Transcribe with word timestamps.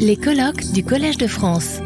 Les 0.00 0.16
colloques 0.16 0.72
du 0.72 0.82
Collège 0.82 1.18
de 1.18 1.26
France. 1.26 1.80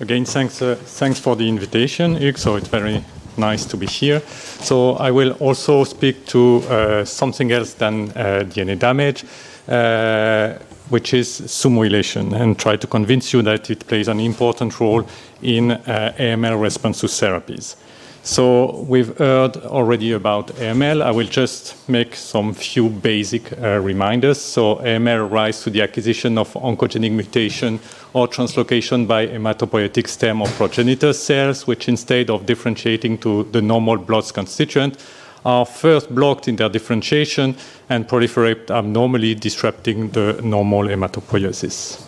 Again, 0.00 0.24
thanks, 0.24 0.62
uh, 0.62 0.76
thanks 0.98 1.20
for 1.20 1.36
the 1.36 1.42
invitation, 1.42 2.16
Hugues. 2.16 2.40
So 2.40 2.56
it's 2.56 2.68
very 2.68 3.04
nice 3.36 3.64
to 3.66 3.76
be 3.76 3.86
here. 3.86 4.22
So 4.60 4.92
I 4.94 5.10
will 5.10 5.32
also 5.40 5.84
speak 5.84 6.24
to 6.26 6.62
uh, 6.68 7.04
something 7.04 7.52
else 7.52 7.74
than 7.74 8.10
uh, 8.10 8.44
DNA 8.46 8.78
damage, 8.78 9.24
uh, 9.68 10.54
which 10.88 11.14
is 11.14 11.40
sumoylation, 11.42 12.32
and 12.32 12.58
try 12.58 12.76
to 12.76 12.86
convince 12.86 13.32
you 13.32 13.42
that 13.42 13.70
it 13.70 13.86
plays 13.86 14.08
an 14.08 14.20
important 14.20 14.78
role 14.80 15.04
in 15.42 15.72
uh, 15.72 16.14
AML 16.18 16.60
response 16.60 17.00
to 17.00 17.06
therapies. 17.06 17.76
So 18.24 18.84
we've 18.88 19.18
heard 19.18 19.56
already 19.56 20.12
about 20.12 20.46
AML. 20.54 21.02
I 21.02 21.10
will 21.10 21.26
just 21.26 21.88
make 21.88 22.14
some 22.14 22.54
few 22.54 22.88
basic 22.88 23.52
uh, 23.58 23.80
reminders. 23.80 24.40
So 24.40 24.76
AML 24.76 25.28
rise 25.28 25.62
to 25.64 25.70
the 25.70 25.82
acquisition 25.82 26.38
of 26.38 26.52
oncogenic 26.52 27.10
mutation 27.10 27.80
or 28.12 28.28
translocation 28.28 29.08
by 29.08 29.26
hematopoietic 29.26 30.06
stem 30.06 30.40
or 30.40 30.46
progenitor 30.50 31.12
cells, 31.12 31.66
which 31.66 31.88
instead 31.88 32.30
of 32.30 32.46
differentiating 32.46 33.18
to 33.18 33.42
the 33.50 33.60
normal 33.60 33.96
blood's 33.96 34.30
constituent, 34.30 35.04
are 35.44 35.66
first 35.66 36.14
blocked 36.14 36.46
in 36.46 36.54
their 36.54 36.68
differentiation 36.68 37.56
and 37.88 38.06
proliferate 38.06 38.70
abnormally, 38.70 39.34
disrupting 39.34 40.10
the 40.10 40.40
normal 40.44 40.82
hematopoiesis. 40.82 42.00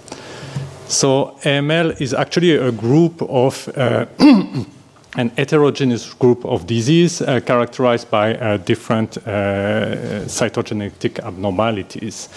So 0.86 1.36
AML 1.42 2.00
is 2.00 2.14
actually 2.14 2.52
a 2.52 2.70
group 2.70 3.20
of 3.22 3.68
uh, 3.76 4.06
an 5.16 5.30
heterogeneous 5.36 6.12
group 6.14 6.44
of 6.44 6.66
disease 6.66 7.22
uh, 7.22 7.40
characterized 7.40 8.10
by 8.10 8.34
uh, 8.34 8.56
different 8.58 9.16
uh, 9.18 10.24
cytogenetic 10.26 11.20
abnormalities. 11.24 12.28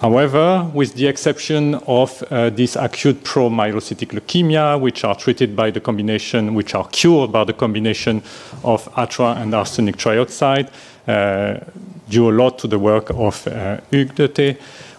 However, 0.00 0.70
with 0.74 0.94
the 0.94 1.06
exception 1.06 1.76
of 1.86 2.22
uh, 2.24 2.50
this 2.50 2.76
acute 2.76 3.22
promyelocytic 3.24 4.08
leukemia, 4.08 4.78
which 4.78 5.04
are 5.04 5.14
treated 5.14 5.56
by 5.56 5.70
the 5.70 5.80
combination, 5.80 6.54
which 6.54 6.74
are 6.74 6.86
cured 6.88 7.32
by 7.32 7.44
the 7.44 7.54
combination 7.54 8.22
of 8.64 8.88
ATRA 8.96 9.36
and 9.38 9.54
arsenic 9.54 9.96
trioxide, 9.96 10.68
uh, 11.06 11.60
due 12.10 12.28
a 12.28 12.32
lot 12.32 12.58
to 12.58 12.66
the 12.66 12.78
work 12.78 13.10
of 13.10 13.46
uh, 13.46 13.80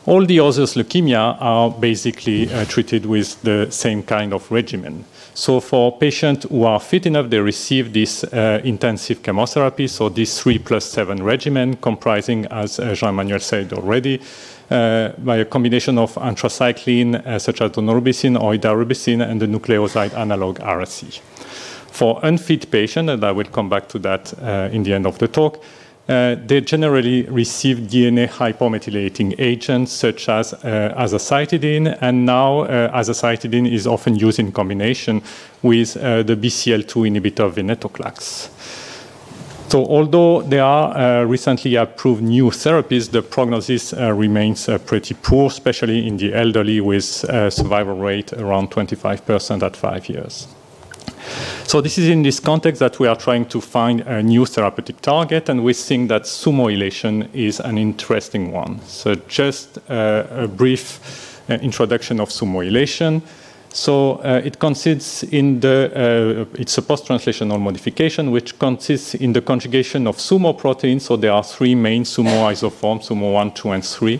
all 0.07 0.25
the 0.25 0.39
others 0.39 0.75
leukemia 0.75 1.37
are 1.39 1.71
basically 1.71 2.51
uh, 2.51 2.65
treated 2.65 3.05
with 3.05 3.41
the 3.41 3.67
same 3.71 4.03
kind 4.03 4.33
of 4.33 4.49
regimen. 4.51 5.03
So 5.35 5.59
for 5.59 5.97
patients 5.97 6.45
who 6.49 6.63
are 6.63 6.79
fit 6.79 7.05
enough, 7.05 7.29
they 7.29 7.39
receive 7.39 7.91
this 7.91 8.23
uh, 8.23 8.61
intensive 8.63 9.21
chemotherapy, 9.21 9.87
so 9.87 10.07
this 10.07 10.41
3 10.41 10.59
plus 10.59 10.85
7 10.85 11.21
regimen 11.21 11.75
comprising, 11.75 12.45
as 12.45 12.79
uh, 12.79 12.95
Jean-Emmanuel 12.95 13.41
said 13.41 13.73
already, 13.73 14.21
uh, 14.71 15.09
by 15.17 15.35
a 15.35 15.43
combination 15.43 15.97
of 15.97 16.15
anthracycline, 16.15 17.15
uh, 17.27 17.37
such 17.37 17.59
as 17.59 17.71
daunorubicin 17.71 18.41
or 18.41 18.53
idarubicin, 18.53 19.29
and 19.29 19.41
the 19.41 19.45
nucleoside 19.45 20.13
analog 20.13 20.61
Ara-C. 20.61 21.19
For 21.91 22.17
unfit 22.23 22.71
patients, 22.71 23.09
and 23.09 23.21
I 23.21 23.33
will 23.33 23.43
come 23.43 23.67
back 23.67 23.89
to 23.89 23.99
that 23.99 24.33
uh, 24.41 24.69
in 24.71 24.83
the 24.83 24.93
end 24.93 25.05
of 25.05 25.17
the 25.19 25.27
talk, 25.27 25.61
uh, 26.07 26.35
they 26.45 26.61
generally 26.61 27.23
receive 27.23 27.79
DNA 27.79 28.29
hypomethylating 28.29 29.33
agents 29.39 29.91
such 29.91 30.29
as 30.29 30.53
uh, 30.53 30.93
azacitidine, 30.97 31.97
and 31.99 32.25
now 32.25 32.59
uh, 32.61 32.91
azacitidine 32.95 33.71
is 33.71 33.87
often 33.87 34.15
used 34.15 34.39
in 34.39 34.51
combination 34.51 35.21
with 35.63 35.97
uh, 35.97 36.21
the 36.21 36.35
BCL2 36.35 37.09
inhibitor 37.09 37.51
venetoclax. 37.51 38.49
So, 39.69 39.83
although 39.87 40.43
there 40.43 40.63
are 40.63 40.95
uh, 40.95 41.23
recently 41.23 41.73
approved 41.73 42.21
new 42.21 42.51
therapies, 42.51 43.09
the 43.09 43.23
prognosis 43.23 43.91
uh, 43.93 44.13
remains 44.13 44.69
pretty 44.85 45.15
poor, 45.15 45.47
especially 45.47 46.07
in 46.07 46.17
the 46.17 46.35
elderly, 46.35 46.81
with 46.81 47.23
a 47.27 47.49
survival 47.49 47.97
rate 47.97 48.31
around 48.33 48.69
25% 48.69 49.63
at 49.63 49.75
five 49.75 50.07
years. 50.07 50.47
So 51.67 51.81
this 51.81 51.97
is 51.97 52.09
in 52.09 52.23
this 52.23 52.39
context 52.39 52.79
that 52.79 52.99
we 52.99 53.07
are 53.07 53.15
trying 53.15 53.45
to 53.47 53.59
find 53.59 54.01
a 54.01 54.21
new 54.21 54.45
therapeutic 54.45 55.01
target, 55.01 55.49
and 55.49 55.63
we 55.63 55.73
think 55.73 56.09
that 56.09 56.23
sumoylation 56.23 57.27
is 57.33 57.59
an 57.59 57.77
interesting 57.77 58.51
one. 58.51 58.79
So 58.85 59.15
just 59.27 59.77
uh, 59.89 60.25
a 60.29 60.47
brief 60.47 61.41
uh, 61.49 61.53
introduction 61.55 62.19
of 62.19 62.29
sumoylation. 62.29 63.21
So 63.75 64.21
uh, 64.23 64.41
it 64.41 64.57
consists 64.57 65.23
in 65.23 65.59
the, 65.59 65.91
uh, 66.47 66.57
it's 66.57 66.77
a 66.77 66.81
post-translational 66.81 67.59
modification, 67.59 68.31
which 68.31 68.57
consists 68.57 69.15
in 69.15 69.33
the 69.33 69.41
conjugation 69.41 70.07
of 70.07 70.15
sumo 70.15 70.57
proteins. 70.57 71.03
So 71.03 71.17
there 71.17 71.33
are 71.33 71.43
three 71.43 71.75
main 71.75 72.05
sumo 72.05 72.49
isoforms, 72.49 73.09
sumo 73.09 73.33
1, 73.33 73.51
2, 73.51 73.71
and 73.71 73.85
3, 73.85 74.17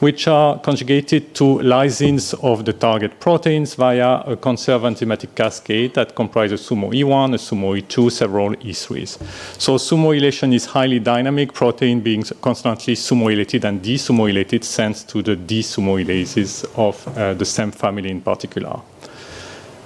which 0.00 0.26
are 0.26 0.58
conjugated 0.58 1.34
to 1.34 1.44
lysines 1.44 2.32
of 2.42 2.64
the 2.64 2.72
target 2.72 3.20
proteins 3.20 3.74
via 3.74 4.20
a 4.20 4.36
conserved 4.36 4.86
enzymatic 4.86 5.34
cascade 5.34 5.92
that 5.92 6.14
comprises 6.14 6.66
sumo 6.66 6.90
E1, 6.90 7.34
a 7.34 7.36
sumo 7.36 7.78
E2, 7.78 8.10
several 8.10 8.54
E3s. 8.54 9.18
So 9.60 9.76
sumoylation 9.76 10.54
is 10.54 10.64
highly 10.64 10.98
dynamic, 10.98 11.52
protein 11.52 12.00
being 12.00 12.24
constantly 12.40 12.94
sumoylated 12.94 13.66
and 13.66 13.82
desumoylated 13.82 14.64
thanks 14.64 15.04
to 15.04 15.20
the 15.20 15.36
desumoylases 15.36 16.64
of 16.78 17.06
uh, 17.18 17.34
the 17.34 17.44
SENP 17.44 17.74
family 17.74 18.10
in 18.10 18.22
particular. 18.22 18.80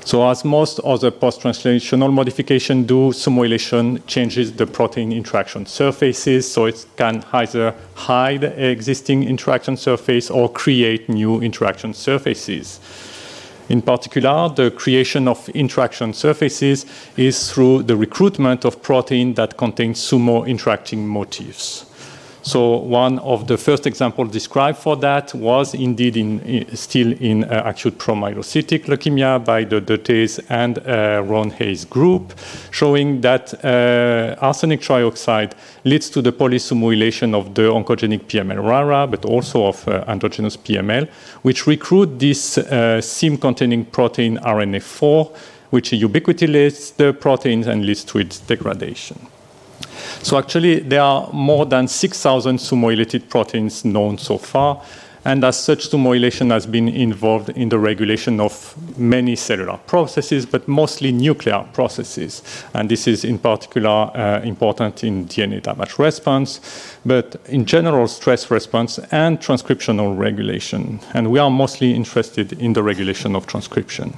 So 0.09 0.27
as 0.27 0.43
most 0.43 0.81
other 0.85 1.11
post-translational 1.11 2.11
modification 2.11 2.85
do, 2.85 3.13
sumoylation 3.13 4.01
changes 4.07 4.51
the 4.55 4.67
protein 4.67 5.13
interaction 5.13 5.67
surfaces, 5.67 6.51
so 6.51 6.65
it 6.65 6.87
can 6.97 7.23
either 7.35 7.75
hide 7.95 8.43
existing 8.43 9.25
interaction 9.25 9.77
surface 9.77 10.31
or 10.31 10.49
create 10.49 11.11
new 11.11 11.43
interaction 11.43 11.93
surfaces. 11.93 12.81
In 13.69 13.83
particular, 13.83 14.49
the 14.49 14.71
creation 14.71 15.29
of 15.29 15.47
interaction 15.51 16.15
surfaces 16.15 16.87
is 17.19 17.53
through 17.53 17.83
the 17.83 17.95
recruitment 17.95 18.65
of 18.65 18.81
protein 18.81 19.35
that 19.35 19.59
contains 19.59 20.01
sumo 20.01 20.49
interacting 20.49 21.07
motifs. 21.07 21.85
So 22.43 22.77
one 22.77 23.19
of 23.19 23.47
the 23.49 23.59
first 23.59 23.87
examples 23.87 24.31
described 24.31 24.79
for 24.79 24.97
that 24.99 25.35
was 25.35 25.75
indeed 25.75 26.17
in, 26.17 26.41
in, 26.41 26.77
still 26.77 27.13
in 27.21 27.45
uh, 27.45 27.63
acute 27.67 27.99
promyelocytic 27.99 28.85
leukemia 28.87 29.45
by 29.45 29.65
the 29.65 29.81
de 29.81 29.99
Thés 29.99 30.41
and 30.49 30.79
uh, 30.79 31.23
Ron 31.27 31.51
Hay's 31.51 31.85
group, 31.85 32.33
showing 32.71 33.21
that 33.23 33.53
uh, 33.65 34.37
arsenic 34.41 34.81
trioxide 34.81 35.53
leads 35.85 36.09
to 36.11 36.23
the 36.23 36.33
polysumoylation 36.33 37.35
of 37.35 37.55
the 37.55 37.63
oncogenic 37.63 38.21
PML 38.27 38.63
RARA, 38.65 39.07
but 39.09 39.25
also 39.25 39.67
of 39.67 39.87
uh, 39.89 40.05
PML, 40.07 41.09
which 41.43 41.67
recruit 41.67 42.19
this 42.19 42.59
uh, 42.59 43.01
SIM-containing 43.01 43.85
protein 43.87 44.39
RNF4, 44.39 45.37
which 45.71 45.91
ubiquitinates 45.91 46.97
the 46.97 47.13
proteins 47.13 47.67
and 47.67 47.85
leads 47.85 48.05
to 48.05 48.19
its 48.19 48.39
degradation. 48.39 49.19
So 50.23 50.39
actually, 50.39 50.81
there 50.81 51.03
are 51.03 51.29
more 51.33 51.67
than 51.67 51.89
6,000 51.89 52.59
sumoylated 52.59 53.29
proteins 53.29 53.85
known 53.85 54.19
so 54.19 54.39
far, 54.39 54.83
and 55.25 55.45
as 55.45 55.59
such, 55.63 55.91
sumoylation 55.91 56.51
has 56.51 56.67
been 56.67 56.89
involved 56.89 57.51
in 57.51 57.69
the 57.69 57.79
regulation 57.79 58.41
of 58.41 58.75
many 58.97 59.37
cellular 59.37 59.77
processes, 59.87 60.47
but 60.47 60.67
mostly 60.69 61.13
nuclear 61.13 61.67
processes. 61.73 62.43
And 62.73 62.89
this 62.89 63.07
is 63.07 63.25
in 63.25 63.39
particular 63.39 64.11
uh, 64.17 64.41
important 64.43 65.05
in 65.05 65.27
DNA 65.27 65.63
damage 65.63 65.99
response, 65.99 66.61
but 67.05 67.37
in 67.47 67.67
general 67.67 68.09
stress 68.09 68.51
response 68.51 68.99
and 69.11 69.39
transcriptional 69.39 70.17
regulation. 70.17 71.01
And 71.13 71.31
we 71.31 71.39
are 71.39 71.51
mostly 71.51 71.95
interested 71.95 72.55
in 72.55 72.73
the 72.73 72.83
regulation 72.83 73.37
of 73.37 73.47
transcription. 73.47 74.17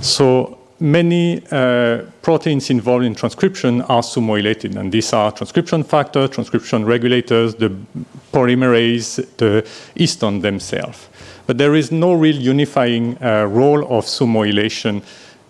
So 0.00 0.58
many 0.80 1.42
uh, 1.50 2.02
proteins 2.22 2.70
involved 2.70 3.04
in 3.04 3.14
transcription 3.14 3.82
are 3.82 4.02
sumoylated, 4.02 4.76
and 4.76 4.92
these 4.92 5.12
are 5.12 5.32
transcription 5.32 5.82
factors, 5.82 6.30
transcription 6.30 6.84
regulators, 6.84 7.54
the 7.56 7.74
polymerase, 8.32 9.16
the 9.36 9.62
histone 9.96 10.42
themselves. 10.42 11.08
But 11.46 11.58
there 11.58 11.74
is 11.74 11.90
no 11.90 12.12
real 12.12 12.36
unifying 12.36 13.16
uh, 13.22 13.46
role 13.46 13.84
of 13.84 14.04
sumoylation 14.04 15.02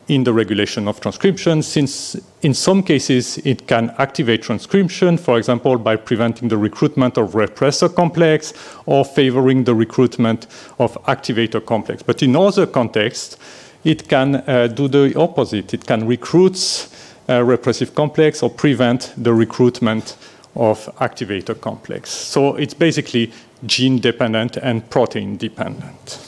in 0.07 0.25
the 0.25 0.33
regulation 0.33 0.89
of 0.89 1.01
transcription, 1.01 1.63
since 1.63 2.17
in 2.41 2.55
some 2.55 2.83
cases 2.83 3.37
it 3.39 3.67
can 3.67 3.95
activate 3.99 4.43
transcription, 4.43 5.19
for 5.19 5.37
example, 5.37 5.77
by 5.77 5.97
preventing 5.97 6.49
the 6.49 6.57
recruitment 6.57 7.19
of 7.19 7.33
repressor 7.33 7.95
complex 7.95 8.55
or 8.87 9.05
favoring 9.05 9.65
the 9.65 9.75
recruitment 9.75 10.47
of 10.79 10.95
activator 11.05 11.65
complex. 11.65 12.03
But 12.03 12.23
in 12.23 12.35
other 12.35 12.67
contexts, 12.67 13.37
it 13.89 14.07
can 14.07 14.35
uh, 14.35 14.67
do 14.67 14.87
the 14.87 15.15
opposite. 15.17 15.73
It 15.73 15.87
can 15.87 16.07
recruit 16.07 16.89
a 17.27 17.43
repressive 17.43 17.95
complex 17.95 18.43
or 18.43 18.51
prevent 18.51 19.15
the 19.17 19.33
recruitment 19.33 20.17
of 20.55 20.95
activator 20.97 21.59
complex. 21.59 22.11
So 22.11 22.57
it's 22.57 22.75
basically 22.75 23.33
gene 23.65 23.99
dependent 23.99 24.59
and 24.59 24.89
protein 24.91 25.39
dependent. 25.39 26.19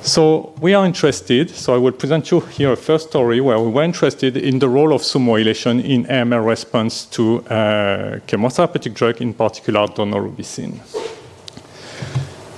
So 0.00 0.54
we 0.62 0.72
are 0.72 0.86
interested, 0.86 1.50
so 1.50 1.74
I 1.74 1.76
will 1.76 1.92
present 1.92 2.30
you 2.30 2.40
here 2.40 2.72
a 2.72 2.76
first 2.76 3.10
story 3.10 3.42
where 3.42 3.60
we 3.60 3.70
were 3.70 3.84
interested 3.84 4.34
in 4.34 4.60
the 4.60 4.68
role 4.68 4.94
of 4.94 5.02
sumoylation 5.02 5.84
in 5.84 6.06
AML 6.06 6.46
response 6.46 7.04
to 7.16 7.44
uh, 7.48 8.20
chemotherapeutic 8.26 8.94
drug, 8.94 9.20
in 9.20 9.34
particular 9.34 9.86
daunorubicin. 9.88 10.80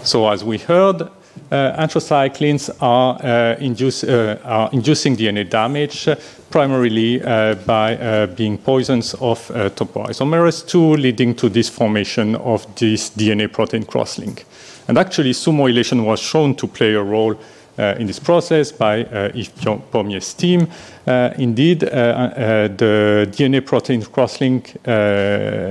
So 0.05 0.29
as 0.29 0.45
we 0.45 0.59
heard, 0.59 1.03
uh, 1.03 1.09
anthracyclines 1.53 2.71
are, 2.81 3.19
uh, 3.23 3.57
induce, 3.61 4.05
uh, 4.05 4.39
are, 4.45 4.71
inducing 4.73 5.17
DNA 5.17 5.49
damage 5.49 6.09
primarily 6.51 7.19
by 7.67 8.27
being 8.37 8.59
poisons 8.59 9.15
of 9.15 9.49
topoisomerase 9.77 10.67
2, 10.67 10.97
leading 10.97 11.35
to 11.35 11.49
this 11.49 11.69
formation 11.69 12.37
of 12.37 12.67
this 12.75 13.11
DNA 13.11 13.51
protein 13.51 13.85
crosslink. 13.85 14.45
And 14.89 14.99
actually, 14.99 15.33
sumoylation 15.33 16.05
was 16.05 16.21
shown 16.21 16.55
to 16.57 16.67
play 16.67 16.93
a 16.93 17.03
role 17.03 17.37
uh, 17.79 17.95
in 17.99 18.07
this 18.07 18.19
process 18.19 18.71
by 18.71 19.03
uh, 19.05 19.31
Yves 19.35 19.81
Pommier's 19.91 20.35
team. 20.35 20.69
Uh, 21.07 21.31
indeed, 21.39 21.81
the 21.81 23.27
DNA 23.33 23.65
protein 23.65 24.03
crosslink 24.03 24.77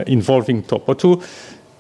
involving 0.08 0.64
TOPO2 0.64 1.24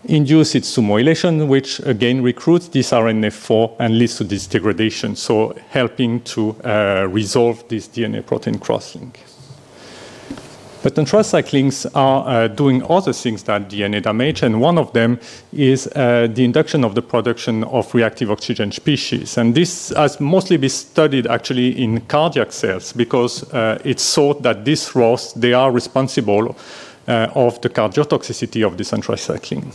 induce 0.06 0.56
its 0.56 0.75
sumoylation, 0.75 1.48
which 1.48 1.80
again 1.80 2.21
recruits 2.21 2.68
this 2.69 2.92
RNF4 2.92 3.75
and 3.80 3.98
leads 3.98 4.18
to 4.18 4.24
this 4.24 4.48
degradation, 4.48 5.15
so 5.15 5.56
helping 5.69 6.21
to 6.21 6.56
uh, 6.63 7.07
resolve 7.09 7.68
this 7.68 7.88
DNA 7.88 8.25
protein 8.25 8.56
crosslink. 8.56 9.15
But 10.83 10.95
anthracyclines 10.95 11.86
are 11.94 12.27
uh, 12.27 12.48
doing 12.48 12.81
other 12.89 13.13
things 13.13 13.44
that 13.44 13.69
DNA 13.69 14.01
damage, 14.01 14.42
and 14.42 14.59
one 14.59 14.80
of 14.80 14.92
them 14.94 15.19
is 15.53 15.86
uh, 15.95 16.27
the 16.33 16.44
induction 16.44 16.83
of 16.83 16.95
the 16.95 17.04
production 17.04 17.63
of 17.65 17.94
reactive 17.94 18.31
oxygen 18.31 18.71
species. 18.71 19.38
And 19.38 19.54
this 19.54 19.89
has 19.89 20.19
mostly 20.19 20.57
been 20.57 20.71
studied 20.71 21.27
actually 21.27 21.80
in 21.80 22.01
cardiac 22.01 22.51
cells 22.51 22.94
because 22.94 23.44
uh, 23.54 23.80
it's 23.86 24.15
thought 24.15 24.42
that 24.42 24.65
these 24.65 24.95
ROS, 24.95 25.33
they 25.33 25.54
are 25.54 25.71
responsible 25.71 26.56
uh, 27.07 27.27
of 27.36 27.62
the 27.62 27.69
cardiotoxicity 27.69 28.65
of 28.65 28.77
this 28.77 28.92
anthracycline. 28.92 29.71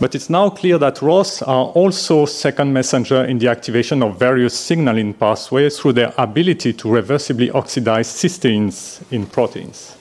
But 0.00 0.14
it's 0.14 0.28
now 0.28 0.50
clear 0.50 0.78
that 0.78 1.00
ROS 1.00 1.42
are 1.42 1.66
also 1.66 2.26
second 2.26 2.72
messenger 2.72 3.24
in 3.24 3.38
the 3.38 3.48
activation 3.48 4.02
of 4.02 4.18
various 4.18 4.58
signaling 4.58 5.14
pathways 5.14 5.78
through 5.78 5.92
their 5.92 6.12
ability 6.18 6.72
to 6.72 6.88
reversibly 6.88 7.54
oxidize 7.54 8.08
cysteines 8.08 9.02
in 9.12 9.26
proteins. 9.26 9.96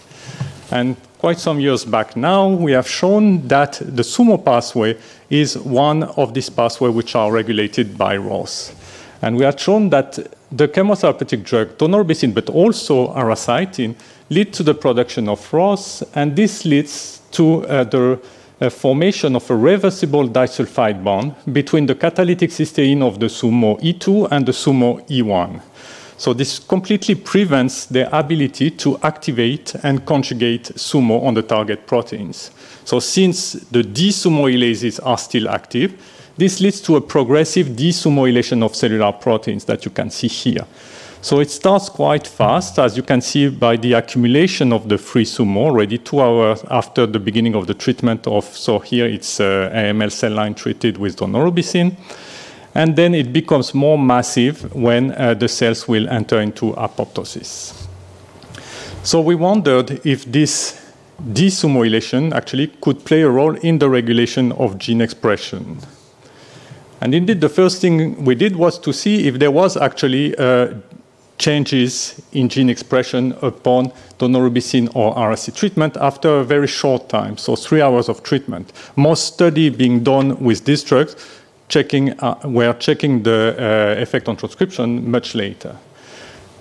And 0.71 0.95
quite 1.19 1.39
some 1.39 1.59
years 1.59 1.85
back 1.85 2.15
now, 2.15 2.49
we 2.49 2.71
have 2.71 2.87
shown 2.87 3.47
that 3.47 3.81
the 3.83 4.03
SUMO 4.03 4.37
pathway 4.43 4.97
is 5.29 5.57
one 5.57 6.03
of 6.03 6.33
these 6.33 6.49
pathways 6.49 6.95
which 6.95 7.15
are 7.15 7.31
regulated 7.31 7.97
by 7.97 8.17
ROS. 8.17 8.73
And 9.21 9.37
we 9.37 9.43
have 9.43 9.59
shown 9.59 9.89
that 9.89 10.13
the 10.51 10.67
chemotherapeutic 10.67 11.43
drug 11.43 11.77
daunorubicin, 11.77 12.33
but 12.33 12.49
also 12.49 13.13
aracytine, 13.13 13.95
lead 14.29 14.51
to 14.53 14.63
the 14.63 14.73
production 14.73 15.29
of 15.29 15.53
ROS, 15.53 16.01
and 16.15 16.35
this 16.35 16.65
leads 16.65 17.21
to 17.31 17.65
uh, 17.67 17.83
the 17.83 18.19
a 18.61 18.69
formation 18.69 19.35
of 19.35 19.49
a 19.49 19.55
reversible 19.55 20.29
disulfide 20.29 21.03
bond 21.03 21.33
between 21.51 21.87
the 21.87 21.95
catalytic 21.95 22.51
cysteine 22.51 23.01
of 23.01 23.19
the 23.19 23.25
SUMO 23.25 23.79
E2 23.81 24.27
and 24.29 24.45
the 24.45 24.53
SUMO 24.53 25.01
E1. 25.09 25.59
So 26.17 26.33
this 26.33 26.59
completely 26.59 27.15
prevents 27.15 27.87
the 27.87 28.15
ability 28.15 28.69
to 28.71 28.99
activate 29.01 29.73
and 29.81 30.05
conjugate 30.05 30.71
SUMO 30.75 31.23
on 31.23 31.33
the 31.33 31.41
target 31.41 31.87
proteins. 31.87 32.51
So 32.85 32.99
since 32.99 33.53
the 33.53 33.81
desumoylases 33.81 34.99
are 35.03 35.17
still 35.17 35.49
active, 35.49 35.99
this 36.37 36.61
leads 36.61 36.81
to 36.81 36.97
a 36.97 37.01
progressive 37.01 37.69
desumoylation 37.69 38.63
of 38.63 38.75
cellular 38.75 39.11
proteins 39.11 39.65
that 39.65 39.85
you 39.85 39.91
can 39.91 40.11
see 40.11 40.27
here. 40.27 40.67
So 41.23 41.39
it 41.39 41.51
starts 41.51 41.87
quite 41.87 42.25
fast, 42.25 42.79
as 42.79 42.97
you 42.97 43.03
can 43.03 43.21
see 43.21 43.47
by 43.47 43.77
the 43.77 43.93
accumulation 43.93 44.73
of 44.73 44.89
the 44.89 44.97
free 44.97 45.23
sumo 45.23 45.57
already 45.57 45.99
two 45.99 46.19
hours 46.19 46.63
after 46.71 47.05
the 47.05 47.19
beginning 47.19 47.53
of 47.53 47.67
the 47.67 47.75
treatment 47.75 48.25
of, 48.25 48.43
so 48.43 48.79
here 48.79 49.05
it's 49.05 49.39
uh, 49.39 49.69
AML 49.71 50.11
cell 50.11 50.31
line 50.31 50.55
treated 50.55 50.97
with 50.97 51.17
daunorubicin. 51.17 51.95
And 52.73 52.95
then 52.95 53.13
it 53.13 53.31
becomes 53.31 53.75
more 53.75 53.99
massive 53.99 54.73
when 54.73 55.11
uh, 55.11 55.35
the 55.35 55.47
cells 55.47 55.87
will 55.87 56.09
enter 56.09 56.41
into 56.41 56.73
apoptosis. 56.73 57.87
So 59.03 59.21
we 59.21 59.35
wondered 59.35 60.03
if 60.03 60.25
this 60.25 60.91
desumoylation 61.21 62.33
actually 62.33 62.67
could 62.81 63.05
play 63.05 63.21
a 63.21 63.29
role 63.29 63.55
in 63.57 63.77
the 63.77 63.89
regulation 63.89 64.53
of 64.53 64.79
gene 64.79 65.01
expression. 65.01 65.77
And 66.99 67.13
indeed, 67.13 67.41
the 67.41 67.49
first 67.49 67.79
thing 67.79 68.25
we 68.25 68.33
did 68.33 68.55
was 68.55 68.79
to 68.79 68.91
see 68.91 69.27
if 69.27 69.37
there 69.37 69.51
was 69.51 69.77
actually 69.77 70.33
a 70.35 70.81
changes 71.41 72.21
in 72.31 72.47
gene 72.47 72.69
expression 72.69 73.33
upon 73.41 73.91
daunorubicin 74.19 74.95
or 74.95 75.17
Ara-C 75.17 75.51
treatment 75.51 75.97
after 75.97 76.29
a 76.39 76.43
very 76.43 76.67
short 76.67 77.09
time, 77.09 77.37
so 77.37 77.55
three 77.55 77.81
hours 77.81 78.07
of 78.07 78.21
treatment. 78.21 78.71
Most 78.95 79.33
study 79.33 79.69
being 79.69 80.03
done 80.03 80.37
with 80.39 80.65
these 80.65 80.83
drugs 80.83 81.15
checking, 81.67 82.11
uh, 82.19 82.39
were 82.45 82.73
checking 82.73 83.23
the 83.23 83.55
uh, 83.57 84.01
effect 84.01 84.29
on 84.29 84.37
transcription 84.37 85.09
much 85.09 85.33
later. 85.35 85.75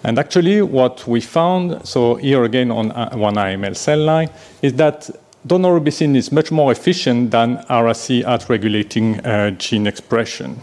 And 0.02 0.18
actually, 0.18 0.62
what 0.62 1.06
we 1.06 1.20
found, 1.20 1.86
so 1.86 2.14
here 2.14 2.44
again 2.44 2.70
on 2.70 2.90
uh, 2.92 3.10
one 3.14 3.34
AML 3.34 3.76
cell 3.76 3.98
line, 3.98 4.30
is 4.62 4.72
that 4.74 5.10
daunorubicin 5.46 6.16
is 6.16 6.32
much 6.32 6.50
more 6.50 6.72
efficient 6.72 7.30
than 7.30 7.62
Ara-C 7.68 8.24
at 8.24 8.48
regulating 8.48 9.20
uh, 9.20 9.50
gene 9.50 9.86
expression. 9.86 10.58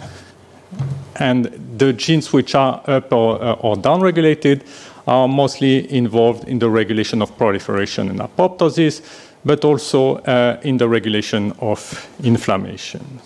And 1.15 1.45
the 1.77 1.93
genes 1.93 2.33
which 2.33 2.55
are 2.55 2.81
up 2.87 3.11
or, 3.11 3.41
uh, 3.41 3.53
or 3.53 3.75
downregulated 3.75 4.61
are 5.07 5.27
mostly 5.27 5.91
involved 5.91 6.47
in 6.47 6.59
the 6.59 6.69
regulation 6.69 7.21
of 7.21 7.35
proliferation 7.37 8.09
and 8.09 8.19
apoptosis, 8.19 9.01
but 9.45 9.63
also 9.63 10.17
uh, 10.17 10.59
in 10.63 10.77
the 10.77 10.87
regulation 10.87 11.53
of 11.59 12.07
inflammation. 12.23 13.19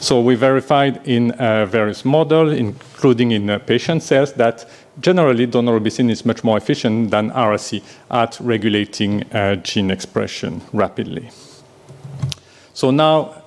So 0.00 0.20
we 0.20 0.34
verified 0.34 1.06
in 1.06 1.32
uh, 1.32 1.66
various 1.66 2.04
models, 2.04 2.52
including 2.52 3.32
in 3.32 3.50
uh, 3.50 3.58
patient 3.58 4.02
cells, 4.02 4.32
that 4.34 4.66
generally 5.00 5.46
daunorubicin 5.46 6.10
is 6.10 6.24
much 6.24 6.42
more 6.42 6.56
efficient 6.56 7.10
than 7.10 7.30
Ara-C 7.32 7.82
at 8.10 8.38
regulating 8.40 9.24
uh, 9.32 9.56
gene 9.56 9.90
expression 9.90 10.62
rapidly. 10.72 11.30
So 12.72 12.90
now 12.90 13.39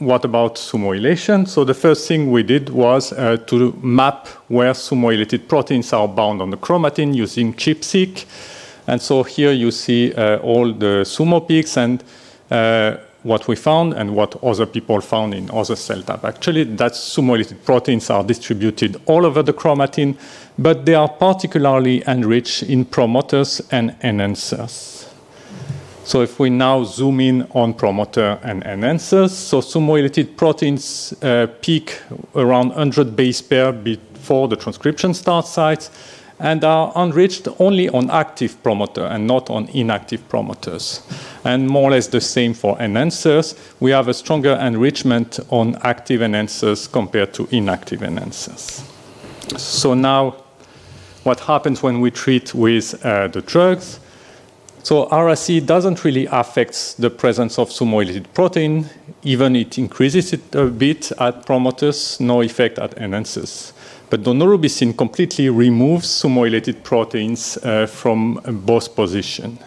what 0.00 0.24
about 0.24 0.56
sumoylation? 0.56 1.46
So 1.46 1.64
the 1.64 1.74
first 1.74 2.08
thing 2.08 2.30
we 2.30 2.42
did 2.42 2.70
was 2.70 3.12
uh, 3.12 3.36
to 3.46 3.72
map 3.82 4.28
where 4.48 4.74
sumoylated 4.74 5.48
proteins 5.48 5.92
are 5.92 6.08
bound 6.08 6.40
on 6.42 6.50
the 6.50 6.56
chromatin 6.56 7.14
using 7.14 7.54
ChIP-seq. 7.54 8.26
And 8.86 9.00
so 9.00 9.22
here 9.22 9.52
you 9.52 9.70
see 9.70 10.12
uh, 10.14 10.38
all 10.38 10.72
the 10.72 11.04
sumo 11.04 11.46
peaks 11.46 11.76
and 11.76 12.02
uh, 12.50 12.96
what 13.22 13.46
we 13.46 13.54
found 13.54 13.92
and 13.92 14.16
what 14.16 14.42
other 14.42 14.64
people 14.64 15.00
found 15.02 15.34
in 15.34 15.50
other 15.50 15.76
cell 15.76 16.02
types. 16.02 16.24
Actually, 16.24 16.64
that 16.64 16.94
sumoylated 16.94 17.62
proteins 17.64 18.08
are 18.08 18.24
distributed 18.24 19.00
all 19.04 19.26
over 19.26 19.42
the 19.42 19.52
chromatin, 19.52 20.16
but 20.58 20.86
they 20.86 20.94
are 20.94 21.08
particularly 21.08 22.02
enriched 22.06 22.62
in 22.62 22.86
promoters 22.86 23.60
and 23.70 23.90
enhancers. 24.00 25.09
So 26.04 26.22
if 26.22 26.38
we 26.38 26.50
now 26.50 26.84
zoom 26.84 27.20
in 27.20 27.46
on 27.54 27.74
promoter 27.74 28.38
and 28.42 28.64
enhancers, 28.64 29.30
so 29.30 29.60
sumoylated 29.60 30.36
proteins 30.36 31.12
uh, 31.22 31.46
peak 31.60 32.00
around 32.34 32.68
100 32.70 33.14
base 33.14 33.42
pair 33.42 33.72
before 33.72 34.48
the 34.48 34.56
transcription 34.56 35.14
start 35.14 35.46
sites 35.46 35.90
and 36.40 36.64
are 36.64 36.92
enriched 36.96 37.46
only 37.58 37.88
on 37.90 38.10
active 38.10 38.60
promoter 38.62 39.04
and 39.04 39.26
not 39.26 39.50
on 39.50 39.68
inactive 39.68 40.26
promoters. 40.28 41.02
And 41.44 41.68
more 41.68 41.90
or 41.90 41.90
less 41.92 42.06
the 42.06 42.20
same 42.20 42.54
for 42.54 42.76
enhancers. 42.78 43.54
We 43.78 43.90
have 43.90 44.08
a 44.08 44.14
stronger 44.14 44.54
enrichment 44.54 45.38
on 45.50 45.76
active 45.82 46.22
enhancers 46.22 46.90
compared 46.90 47.34
to 47.34 47.46
inactive 47.50 48.00
enhancers. 48.00 48.82
So 49.58 49.92
now, 49.94 50.42
what 51.24 51.40
happens 51.40 51.82
when 51.82 52.00
we 52.00 52.10
treat 52.10 52.54
with 52.54 53.04
uh, 53.04 53.28
the 53.28 53.42
drugs? 53.42 54.00
So 54.82 55.08
Ara-C 55.10 55.60
doesn't 55.60 56.04
really 56.04 56.26
affect 56.26 56.96
the 56.98 57.10
presence 57.10 57.58
of 57.58 57.70
sumoylated 57.70 58.32
protein, 58.32 58.88
even 59.22 59.54
it 59.54 59.76
increases 59.78 60.32
it 60.32 60.54
a 60.54 60.66
bit 60.66 61.12
at 61.18 61.44
promoters, 61.44 62.18
no 62.18 62.40
effect 62.40 62.78
at 62.78 62.96
enhancers. 62.96 63.72
But 64.08 64.22
daunorubicin 64.22 64.96
completely 64.96 65.50
removes 65.50 66.08
sumoylated 66.08 66.82
proteins 66.82 67.58
uh, 67.58 67.86
from 67.86 68.40
both 68.64 68.96
positions. 68.96 69.60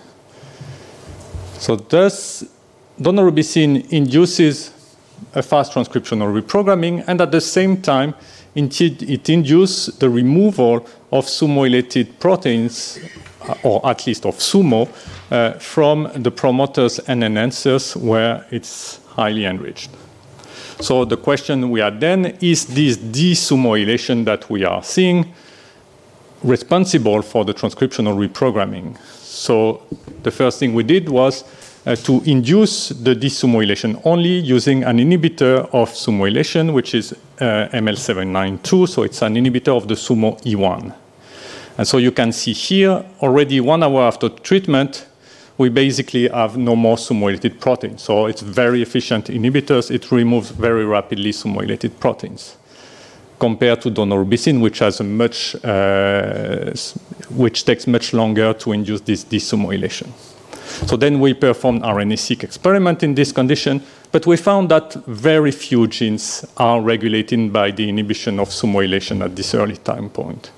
So 1.60 1.76
thus, 1.76 2.44
daunorubicin 3.00 3.92
induces 3.92 4.72
a 5.36 5.44
fast 5.44 5.74
transcriptional 5.74 6.42
reprogramming, 6.42 7.04
and 7.08 7.22
at 7.22 7.32
the 7.32 7.40
same 7.40 7.82
time, 7.82 8.16
it 8.56 9.30
induces 9.30 9.86
the 9.98 10.10
removal 10.10 10.86
of 11.12 11.30
sumoylated 11.30 12.20
proteins 12.20 13.00
or 13.64 13.86
at 13.88 14.06
least 14.08 14.26
of 14.26 14.38
sumo, 14.38 14.88
uh, 15.32 15.54
from 15.60 16.10
the 16.16 16.32
promoters 16.32 17.00
and 17.00 17.24
enhancers 17.24 17.96
where 17.96 18.46
it's 18.52 19.00
highly 19.16 19.46
enriched. 19.46 19.90
So 20.80 21.06
the 21.06 21.18
question 21.18 21.70
we 21.70 21.80
had 21.80 22.00
then 22.00 22.38
is 22.42 22.66
this 22.66 22.98
desumoylation 22.98 24.26
that 24.26 24.50
we 24.50 24.66
are 24.66 24.84
seeing 24.84 25.34
responsible 26.44 27.22
for 27.22 27.46
the 27.46 27.54
transcriptional 27.54 28.18
reprogramming? 28.18 28.98
So 29.22 29.82
the 30.24 30.32
first 30.32 30.60
thing 30.60 30.74
we 30.74 30.84
did 30.84 31.10
was 31.10 31.44
uh, 31.86 31.96
to 31.96 32.22
induce 32.26 32.90
the 32.90 33.16
desumoylation 33.16 34.02
only 34.06 34.40
using 34.40 34.84
an 34.84 34.98
inhibitor 35.00 35.70
of 35.74 35.92
sumoylation, 35.92 36.74
which 36.74 36.96
is 36.96 37.14
uh, 37.40 37.68
ML792. 37.74 38.88
So 38.90 39.04
it's 39.04 39.22
an 39.22 39.36
inhibitor 39.36 39.76
of 39.76 39.88
the 39.88 39.96
SUMO 39.96 40.42
E1. 40.44 40.94
And 41.78 41.88
so 41.88 41.98
you 41.98 42.12
can 42.12 42.32
see 42.32 42.54
here, 42.54 43.04
already 43.22 43.60
one 43.60 43.84
hour 43.84 44.04
after 44.04 44.30
treatment, 44.30 45.08
we 45.58 45.70
basically 45.70 46.28
have 46.30 46.58
no 46.58 46.76
more 46.76 46.98
sumoylated 46.98 47.60
protein. 47.60 47.98
So 47.98 48.26
it's 48.26 48.42
very 48.42 48.82
efficient 48.82 49.26
inhibitors. 49.26 49.92
It 49.92 50.12
removes 50.12 50.50
very 50.50 50.86
rapidly 50.86 51.32
sumoylated 51.32 52.00
proteins 52.00 52.58
compared 53.40 53.82
to 53.82 53.92
daunorubicin, 53.92 54.62
which 54.62 54.80
has 54.80 55.00
a 55.00 55.04
much, 55.04 55.56
uh, 55.66 56.72
which 57.30 57.66
takes 57.66 57.88
much 57.88 58.14
longer 58.14 58.54
to 58.54 58.72
induce 58.72 59.02
this 59.02 59.26
desumoylation. 59.26 60.08
So 60.88 60.96
then 60.96 61.20
we 61.20 61.34
performed 61.34 61.82
RNA-seq 61.84 62.44
experiment 62.44 63.04
in 63.04 63.16
this 63.16 63.32
condition, 63.32 63.84
but 64.12 64.26
we 64.26 64.38
found 64.38 64.70
that 64.70 64.94
very 65.08 65.52
few 65.52 65.88
genes 65.88 66.46
are 66.58 66.82
regulated 66.82 67.52
by 67.52 67.72
the 67.72 67.90
inhibition 67.90 68.40
of 68.40 68.50
sumoylation 68.50 69.24
at 69.24 69.36
this 69.36 69.54
early 69.54 69.78
time 69.78 70.10
point 70.10 70.52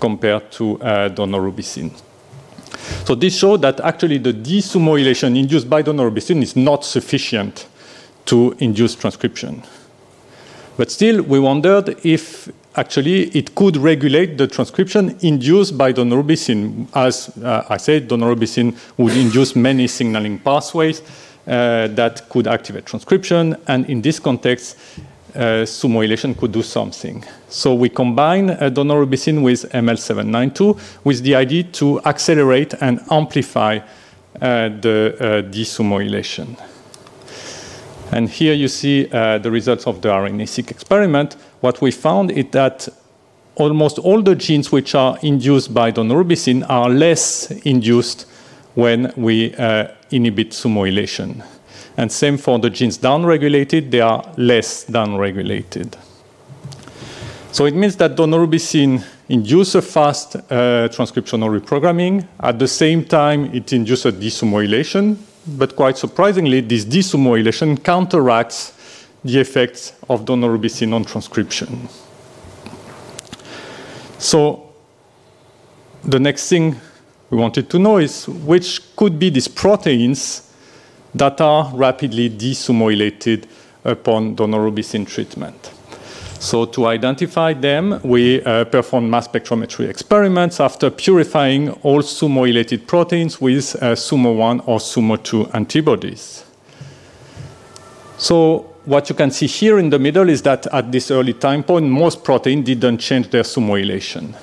compared 0.00 0.50
to 0.52 0.80
uh, 0.80 1.08
daunorubicin. 1.08 1.90
So 3.04 3.14
this 3.14 3.38
showed 3.38 3.62
that 3.62 3.80
actually 3.80 4.18
the 4.18 4.32
desumoylation 4.32 5.38
induced 5.38 5.68
by 5.68 5.82
daunorubicin 5.82 6.42
is 6.42 6.56
not 6.56 6.84
sufficient 6.84 7.66
to 8.26 8.54
induce 8.58 8.94
transcription. 8.94 9.62
But 10.76 10.90
still, 10.90 11.22
we 11.22 11.38
wondered 11.40 11.96
if 12.04 12.50
actually 12.76 13.28
it 13.28 13.54
could 13.54 13.76
regulate 13.78 14.36
the 14.36 14.46
transcription 14.46 15.16
induced 15.22 15.78
by 15.78 15.92
daunorubicin. 15.92 16.88
As 16.94 17.30
uh, 17.38 17.64
I 17.68 17.78
said, 17.78 18.08
daunorubicin 18.08 18.76
would 18.98 19.16
induce 19.16 19.56
many 19.56 19.86
signaling 19.88 20.38
pathways 20.38 21.00
uh, 21.46 21.88
that 21.88 22.28
could 22.28 22.46
activate 22.46 22.86
transcription, 22.86 23.56
and 23.68 23.88
in 23.88 24.02
this 24.02 24.18
context, 24.18 24.76
uh, 25.36 25.64
sumoylation 25.64 26.36
could 26.36 26.52
do 26.52 26.62
something. 26.62 27.24
So 27.48 27.74
we 27.74 27.88
combine 27.88 28.50
uh, 28.50 28.70
daunorubicin 28.70 29.42
with 29.42 29.70
ML792 29.72 31.04
with 31.04 31.22
the 31.22 31.34
idea 31.34 31.64
to 31.64 32.00
accelerate 32.04 32.74
and 32.80 33.00
amplify 33.10 33.76
uh, 33.76 34.68
the 34.68 35.16
uh, 35.18 35.42
desumoylation. 35.50 36.58
And 38.12 38.28
here 38.28 38.54
you 38.54 38.68
see 38.68 39.04
the 39.04 39.50
results 39.50 39.86
of 39.86 40.00
the 40.00 40.08
RNA-seq 40.08 40.70
experiment. 40.70 41.34
What 41.60 41.80
we 41.80 41.90
found 41.90 42.30
is 42.30 42.46
that 42.52 42.88
almost 43.56 43.98
all 43.98 44.22
the 44.22 44.36
genes 44.36 44.70
which 44.70 44.94
are 44.94 45.18
induced 45.22 45.74
by 45.74 45.90
daunorubicin 45.90 46.64
are 46.68 46.88
less 46.88 47.50
induced 47.64 48.26
when 48.74 49.12
we 49.16 49.52
inhibit 50.12 50.50
sumoylation. 50.50 51.42
And 51.96 52.12
same 52.12 52.36
for 52.36 52.58
the 52.58 52.70
genes 52.70 52.98
downregulated, 52.98 53.90
they 53.90 54.00
are 54.00 54.22
less 54.36 54.84
downregulated. 54.84 55.96
So 57.52 57.64
it 57.64 57.74
means 57.74 57.96
that 57.96 58.16
daunorubicin 58.16 59.02
induces 59.28 59.74
a 59.76 59.82
fast 59.82 60.36
uh, 60.36 60.88
transcriptional 60.88 61.58
reprogramming. 61.58 62.28
At 62.40 62.58
the 62.58 62.68
same 62.68 63.04
time, 63.04 63.46
it 63.54 63.72
induces 63.72 64.12
desumoylation, 64.12 65.16
but 65.46 65.74
quite 65.74 65.96
surprisingly, 65.96 66.60
this 66.60 66.84
desumoylation 66.84 67.82
counteracts 67.82 68.74
the 69.24 69.40
effects 69.40 69.94
of 70.08 70.24
daunorubicin 70.24 70.92
on 70.92 71.04
transcription. 71.04 71.88
So 74.18 74.74
the 76.04 76.20
next 76.20 76.48
thing 76.48 76.76
we 77.30 77.38
wanted 77.38 77.68
to 77.70 77.78
know 77.78 77.98
is 77.98 78.28
which 78.28 78.94
could 78.96 79.18
be 79.18 79.30
these 79.30 79.48
proteins 79.48 80.45
that 81.18 81.40
are 81.40 81.70
rapidly 81.74 82.28
desumoylated 82.28 83.44
upon 83.84 84.36
daunorubicin 84.36 85.06
treatment. 85.06 85.72
So 86.38 86.66
to 86.66 86.86
identify 86.86 87.54
them, 87.54 87.98
we 88.02 88.42
uh, 88.42 88.64
performed 88.64 89.10
mass 89.10 89.26
spectrometry 89.26 89.88
experiments 89.88 90.60
after 90.60 90.90
purifying 90.90 91.70
all 91.82 92.02
sumoylated 92.02 92.86
proteins 92.86 93.40
with 93.40 93.74
uh, 93.76 93.94
SUMO1 93.94 94.68
or 94.68 94.78
SUMO2 94.78 95.54
antibodies. 95.54 96.44
So 98.18 98.74
what 98.84 99.08
you 99.08 99.14
can 99.14 99.30
see 99.30 99.46
here 99.46 99.78
in 99.78 99.88
the 99.88 99.98
middle 99.98 100.28
is 100.28 100.42
that 100.42 100.66
at 100.66 100.92
this 100.92 101.10
early 101.10 101.32
time 101.32 101.62
point, 101.62 101.86
most 101.86 102.22
proteins 102.22 102.66
didn't 102.66 102.98
change 102.98 103.30
their 103.30 103.42
sumoylation 103.42 104.34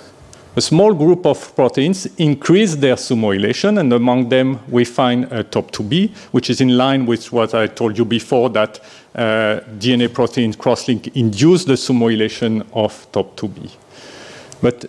a 0.56 0.62
small 0.62 0.94
group 0.94 1.26
of 1.26 1.56
proteins 1.56 2.06
increase 2.18 2.76
their 2.76 2.96
sumoylation, 2.96 3.80
and 3.80 3.92
among 3.92 4.30
them 4.30 4.60
we 4.70 4.86
find 4.86 5.26
uh, 5.26 5.44
TOP2B, 5.44 6.16
which 6.32 6.50
is 6.50 6.62
in 6.62 6.78
line 6.78 7.06
with 7.06 7.32
what 7.32 7.56
I 7.56 7.68
told 7.68 7.98
you 7.98 8.06
before 8.06 8.50
that 8.52 8.80
uh, 9.16 9.62
DNA 9.80 10.14
protein 10.14 10.54
crosslink 10.54 11.16
induce 11.16 11.66
the 11.66 11.74
sumoylation 11.74 12.66
of 12.74 13.12
TOP2B. 13.12 13.76
But 14.62 14.86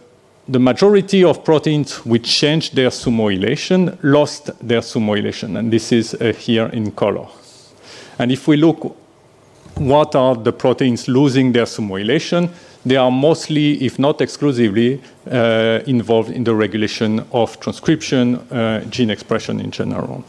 the 0.46 0.58
majority 0.58 1.24
of 1.24 1.42
proteins 1.42 2.04
which 2.04 2.28
changed 2.28 2.76
their 2.76 2.90
sumoylation 2.90 3.98
lost 4.02 4.50
their 4.60 4.80
sumoylation, 4.80 5.58
and 5.58 5.72
this 5.72 5.92
is 5.92 6.14
uh, 6.14 6.34
here 6.38 6.66
in 6.66 6.92
color. 6.92 7.26
And 8.18 8.30
if 8.30 8.46
we 8.46 8.58
look 8.58 8.96
what 9.76 10.14
are 10.14 10.36
the 10.36 10.52
proteins 10.52 11.08
losing 11.08 11.52
their 11.52 11.64
sumoylation, 11.64 12.50
they 12.84 12.96
are 12.96 13.10
mostly, 13.10 13.82
if 13.82 13.98
not 13.98 14.20
exclusively, 14.20 15.00
uh, 15.30 15.80
involved 15.86 16.30
in 16.30 16.44
the 16.44 16.54
regulation 16.54 17.24
of 17.32 17.58
transcription, 17.60 18.36
uh, 18.50 18.84
gene 18.90 19.10
expression 19.10 19.60
in 19.60 19.70
general. 19.70 20.24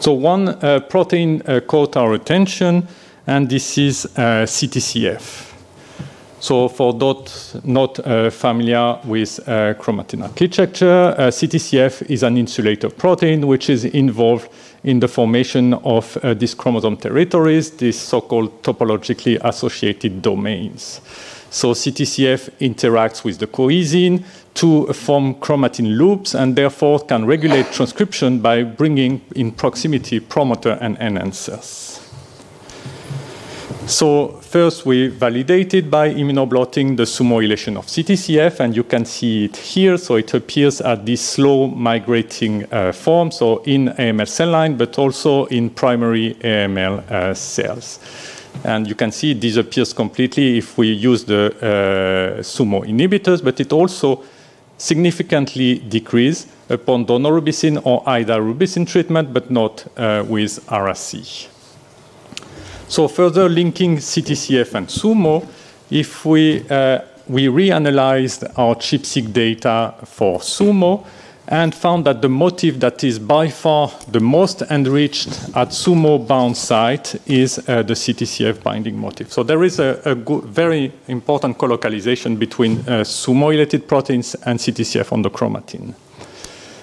So 0.00 0.12
one 0.12 0.48
uh, 0.48 0.80
protein 0.80 1.42
uh, 1.46 1.60
caught 1.60 1.96
our 1.96 2.14
attention, 2.14 2.88
and 3.26 3.48
this 3.48 3.78
is 3.78 4.04
uh, 4.16 4.44
CTCF. 4.46 5.51
So 6.42 6.68
for 6.68 6.92
those 6.92 7.56
not 7.62 8.00
uh, 8.00 8.28
familiar 8.28 8.98
with 9.04 9.38
chromatin 9.46 10.24
architecture, 10.24 11.14
CTCF 11.16 12.10
is 12.10 12.24
an 12.24 12.36
insulator 12.36 12.90
protein 12.90 13.46
which 13.46 13.70
is 13.70 13.84
involved 13.84 14.48
in 14.82 14.98
the 14.98 15.06
formation 15.06 15.74
of 15.74 16.16
uh, 16.16 16.34
these 16.34 16.52
chromosome 16.54 16.96
territories, 16.96 17.70
these 17.70 17.96
so-called 17.96 18.60
topologically 18.64 19.38
associated 19.44 20.20
domains. 20.20 21.00
So 21.50 21.74
CTCF 21.74 22.50
interacts 22.60 23.22
with 23.22 23.38
the 23.38 23.46
cohesin 23.46 24.24
to 24.54 24.92
form 24.92 25.36
chromatin 25.36 25.96
loops 25.96 26.34
and 26.34 26.56
therefore 26.56 26.98
can 27.06 27.24
regulate 27.24 27.70
transcription 27.70 28.40
by 28.40 28.64
bringing 28.64 29.20
in 29.36 29.52
proximity 29.52 30.18
promoter 30.18 30.76
and 30.80 30.98
enhancers. 30.98 32.01
So 33.86 34.28
first 34.40 34.86
we 34.86 35.08
validated 35.08 35.90
by 35.90 36.14
immunoblotting 36.14 36.96
the 36.96 37.02
sumoylation 37.02 37.76
of 37.76 37.86
CTCF, 37.86 38.60
and 38.60 38.76
you 38.76 38.84
can 38.84 39.04
see 39.04 39.46
it 39.46 39.56
here. 39.56 39.98
So 39.98 40.16
it 40.16 40.32
appears 40.34 40.80
at 40.80 41.04
this 41.04 41.20
slow 41.20 41.66
migrating 41.66 42.64
uh, 42.72 42.92
form, 42.92 43.32
so 43.32 43.58
in 43.64 43.88
AML 43.88 44.28
cell 44.28 44.50
line, 44.50 44.76
but 44.76 44.98
also 44.98 45.46
in 45.46 45.68
primary 45.68 46.34
AML 46.40 47.10
uh, 47.10 47.34
cells. 47.34 47.98
And 48.64 48.86
you 48.86 48.94
can 48.94 49.10
see 49.10 49.32
it 49.32 49.40
disappears 49.40 49.92
completely 49.92 50.58
if 50.58 50.78
we 50.78 50.92
use 50.92 51.24
the 51.24 51.50
uh, 51.56 52.42
SUMO 52.42 52.86
inhibitors, 52.86 53.42
but 53.42 53.58
it 53.60 53.72
also 53.72 54.22
significantly 54.78 55.80
decreases 55.80 56.46
upon 56.68 57.04
daunorubicin 57.04 57.80
or 57.84 58.04
idarubicin 58.04 58.86
treatment, 58.86 59.32
but 59.32 59.50
not 59.50 59.86
uh, 59.96 60.24
with 60.26 60.64
Ara-C. 60.70 61.48
So 62.92 63.08
further 63.08 63.48
linking 63.48 63.96
CTCF 63.96 64.74
and 64.74 64.86
SUMO, 64.86 65.48
if 65.88 66.26
we, 66.26 66.60
uh, 66.68 66.98
we 67.26 67.46
reanalyzed 67.46 68.52
our 68.58 68.74
ChIP-seq 68.74 69.32
data 69.32 69.94
for 70.04 70.40
SUMO 70.40 71.02
and 71.48 71.74
found 71.74 72.04
that 72.04 72.20
the 72.20 72.28
motif 72.28 72.78
that 72.80 73.02
is 73.02 73.18
by 73.18 73.48
far 73.48 73.90
the 74.08 74.20
most 74.20 74.60
enriched 74.70 75.28
at 75.56 75.72
SUMO 75.72 76.18
bound 76.28 76.54
site 76.54 77.14
is 77.26 77.58
uh, 77.60 77.82
the 77.82 77.94
CTCF 77.94 78.62
binding 78.62 79.00
motif. 79.00 79.32
So 79.32 79.42
there 79.42 79.64
is 79.64 79.78
a, 79.78 79.98
a 80.04 80.14
good, 80.14 80.44
very 80.44 80.92
important 81.08 81.56
colocalization 81.56 82.36
between 82.36 82.80
uh, 82.80 83.04
SUMO-related 83.04 83.88
proteins 83.88 84.34
and 84.44 84.58
CTCF 84.58 85.14
on 85.14 85.22
the 85.22 85.30
chromatin. 85.30 85.94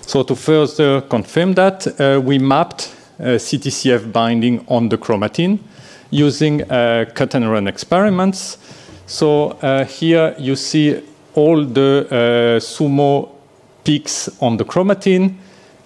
So 0.08 0.24
to 0.24 0.36
further 0.36 1.02
confirm 1.02 1.54
that, 1.54 1.86
uh, 2.02 2.20
we 2.20 2.40
mapped 2.40 2.96
uh, 3.20 3.38
CTCF 3.38 4.12
binding 4.12 4.66
on 4.68 4.90
the 4.90 4.98
chromatin 4.98 5.60
using 6.12 6.64
uh, 6.64 7.06
cut 7.14 7.36
and 7.36 7.50
run 7.50 7.68
experiments. 7.68 8.58
So 9.06 9.52
uh, 9.62 9.86
here 9.86 10.36
you 10.38 10.56
see 10.56 11.02
all 11.36 11.66
the 11.66 12.08
uh, 12.10 12.60
sumo 12.60 13.30
peaks 13.84 14.30
on 14.42 14.58
the 14.58 14.66
chromatin, 14.66 15.36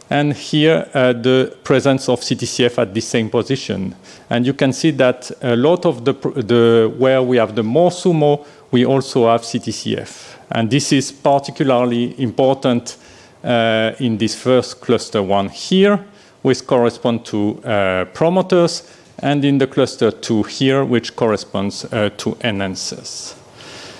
and 0.10 0.34
here 0.34 0.88
uh, 0.94 1.14
the 1.14 1.56
presence 1.64 2.10
of 2.10 2.22
CTCF 2.22 2.78
at 2.78 2.94
the 2.94 3.02
same 3.02 3.30
position. 3.30 3.96
And 4.30 4.46
you 4.46 4.54
can 4.54 4.74
see 4.74 4.92
that 4.92 5.32
a 5.42 5.56
lot 5.56 5.86
of 5.86 6.06
the, 6.06 6.14
the 6.14 6.94
where 6.98 7.22
we 7.24 7.38
have 7.38 7.56
the 7.56 7.64
more 7.64 7.90
sumo, 7.90 8.46
we 8.72 8.86
also 8.86 9.28
have 9.28 9.42
CTCF. 9.42 10.38
And 10.52 10.70
this 10.70 10.92
is 10.92 11.12
particularly 11.12 12.22
important 12.22 12.98
uh, 13.44 13.94
in 14.00 14.18
this 14.18 14.36
first 14.36 14.82
cluster 14.82 15.24
one 15.24 15.50
here, 15.50 16.06
which 16.42 16.66
correspond 16.68 17.26
to 17.26 17.62
uh, 17.64 18.06
promoters, 18.14 18.84
and 19.20 19.46
in 19.46 19.58
the 19.58 19.68
cluster 19.68 20.12
2 20.12 20.44
here, 20.44 20.84
which 20.84 21.16
corresponds 21.16 21.86
uh, 21.86 22.10
to 22.18 22.32
enhancers. 22.42 23.36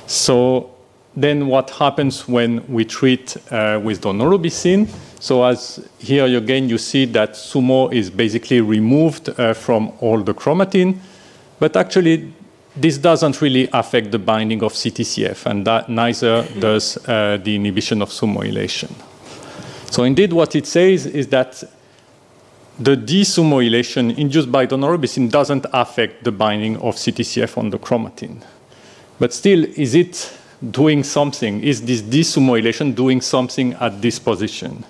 So 0.08 0.72
then 1.16 1.48
what 1.48 1.70
happens 1.70 2.28
when 2.28 2.66
we 2.68 2.86
treat 2.86 3.38
uh, 3.52 3.80
with 3.84 4.02
daunorubicin? 4.02 4.90
So 5.20 5.44
as 5.44 5.88
here 6.00 6.26
again, 6.26 6.68
you 6.68 6.78
see 6.78 7.06
that 7.06 7.36
SUMO 7.36 7.94
is 7.94 8.10
basically 8.10 8.62
removed 8.62 9.30
uh, 9.30 9.54
from 9.54 9.94
all 10.00 10.20
the 10.22 10.34
chromatin, 10.34 10.98
but 11.60 11.78
actually 11.78 12.34
this 12.76 12.98
doesn't 12.98 13.42
really 13.42 13.70
affect 13.72 14.12
the 14.12 14.20
binding 14.20 14.64
of 14.64 14.74
CTCF, 14.74 15.46
and 15.46 15.66
that 15.68 15.90
neither 15.90 16.44
does 16.60 16.98
uh, 17.08 17.38
the 17.42 17.56
inhibition 17.56 18.02
of 18.02 18.10
SUMOylation. 18.10 18.92
So 19.92 20.04
indeed, 20.04 20.34
what 20.34 20.56
it 20.56 20.66
says 20.66 21.06
is 21.06 21.28
that 21.28 21.64
the 22.80 22.96
desumoylation 22.96 24.18
induced 24.18 24.52
by 24.52 24.66
daunorubicin 24.66 25.30
doesn't 25.30 25.66
affect 25.74 26.24
the 26.24 26.32
binding 26.32 26.78
of 26.78 26.96
CTCF 26.96 27.58
on 27.58 27.70
the 27.70 27.78
chromatin. 27.78 28.42
But 29.20 29.34
still, 29.34 29.64
is 29.64 29.94
it 29.94 30.38
doing 30.72 31.04
something? 31.04 31.64
Is 31.64 31.84
this 31.84 32.02
desumoylation 32.02 32.96
doing 32.96 33.22
something 33.22 33.74
at 33.74 34.02
this 34.02 34.18
position? 34.18 34.84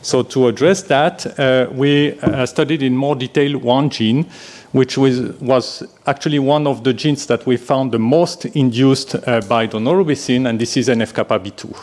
So 0.00 0.22
to 0.22 0.46
address 0.46 0.82
that, 0.84 1.38
uh, 1.38 1.68
we 1.72 2.18
uh, 2.20 2.46
studied 2.46 2.82
in 2.82 2.96
more 2.96 3.16
detail 3.16 3.58
one 3.58 3.90
gene, 3.90 4.24
which 4.70 4.96
was, 4.96 5.20
was, 5.40 5.82
actually 6.06 6.38
one 6.38 6.66
of 6.66 6.84
the 6.84 6.92
genes 6.92 7.26
that 7.26 7.46
we 7.46 7.56
found 7.56 7.90
the 7.90 7.98
most 7.98 8.44
induced 8.44 9.16
uh, 9.16 9.40
by 9.48 9.66
daunorubicin, 9.66 10.48
and 10.48 10.60
this 10.60 10.76
is 10.76 10.88
NF-kappa 10.88 11.40
B2. 11.40 11.76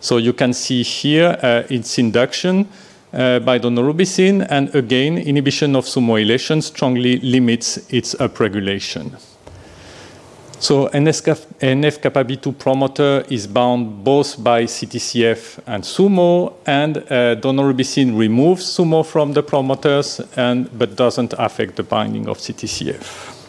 So 0.00 0.16
you 0.16 0.32
can 0.32 0.52
see 0.52 0.82
here 0.82 1.38
uh, 1.42 1.62
its 1.70 1.98
induction 1.98 2.68
by 3.14 3.58
daunorubicin, 3.58 4.46
and 4.50 4.74
again, 4.74 5.18
inhibition 5.18 5.76
of 5.76 5.84
SUMOylation 5.84 6.62
strongly 6.62 7.18
limits 7.20 7.78
its 7.88 8.14
upregulation. 8.16 9.16
So 10.58 10.88
NF-kappa 10.88 12.24
B2 12.24 12.58
promoter 12.58 13.24
is 13.28 13.46
bound 13.46 14.02
both 14.02 14.42
by 14.42 14.64
CTCF 14.64 15.60
and 15.66 15.84
SUMO, 15.84 16.54
and 16.66 16.96
uh, 16.96 17.36
daunorubicin 17.36 18.18
removes 18.18 18.64
SUMO 18.64 19.04
from 19.04 19.34
the 19.34 19.42
promoters, 19.42 20.20
and, 20.36 20.70
but 20.78 20.96
doesn't 20.96 21.34
affect 21.38 21.76
the 21.76 21.82
binding 21.82 22.28
of 22.28 22.38
CTCF. 22.38 23.43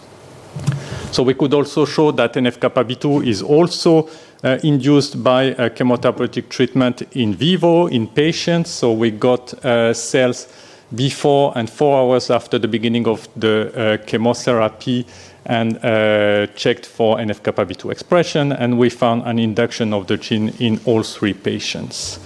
So 1.12 1.24
we 1.24 1.34
could 1.34 1.54
also 1.54 1.86
show 1.86 2.12
that 2.12 2.34
NF-kappa 2.34 2.84
B2 2.84 3.26
is 3.26 3.42
also 3.42 4.10
uh, 4.44 4.60
induced 4.64 5.24
by 5.24 5.54
uh, 5.54 5.70
chemotherapeutic 5.70 6.50
treatment 6.50 7.02
in 7.14 7.34
vivo 7.34 7.88
in 7.88 8.08
patients. 8.08 8.70
So 8.70 8.92
we 8.92 9.10
got 9.10 9.54
uh, 9.66 9.92
cells 9.94 10.48
before 10.94 11.52
and 11.56 11.68
four 11.68 11.98
hours 11.98 12.30
after 12.30 12.60
the 12.60 12.68
beginning 12.68 13.08
of 13.08 13.28
the 13.36 13.72
uh, 13.74 14.06
chemotherapy 14.06 15.08
and 15.48 15.78
uh, 15.84 16.46
checked 16.56 16.86
for 16.86 17.18
NF-kappa 17.18 17.66
B2 17.66 17.92
expression, 17.92 18.52
and 18.52 18.78
we 18.78 18.90
found 18.90 19.24
an 19.26 19.40
induction 19.40 19.94
of 19.94 20.06
the 20.06 20.18
gene 20.18 20.54
in 20.60 20.80
all 20.86 21.02
three 21.02 21.34
patients. 21.34 22.20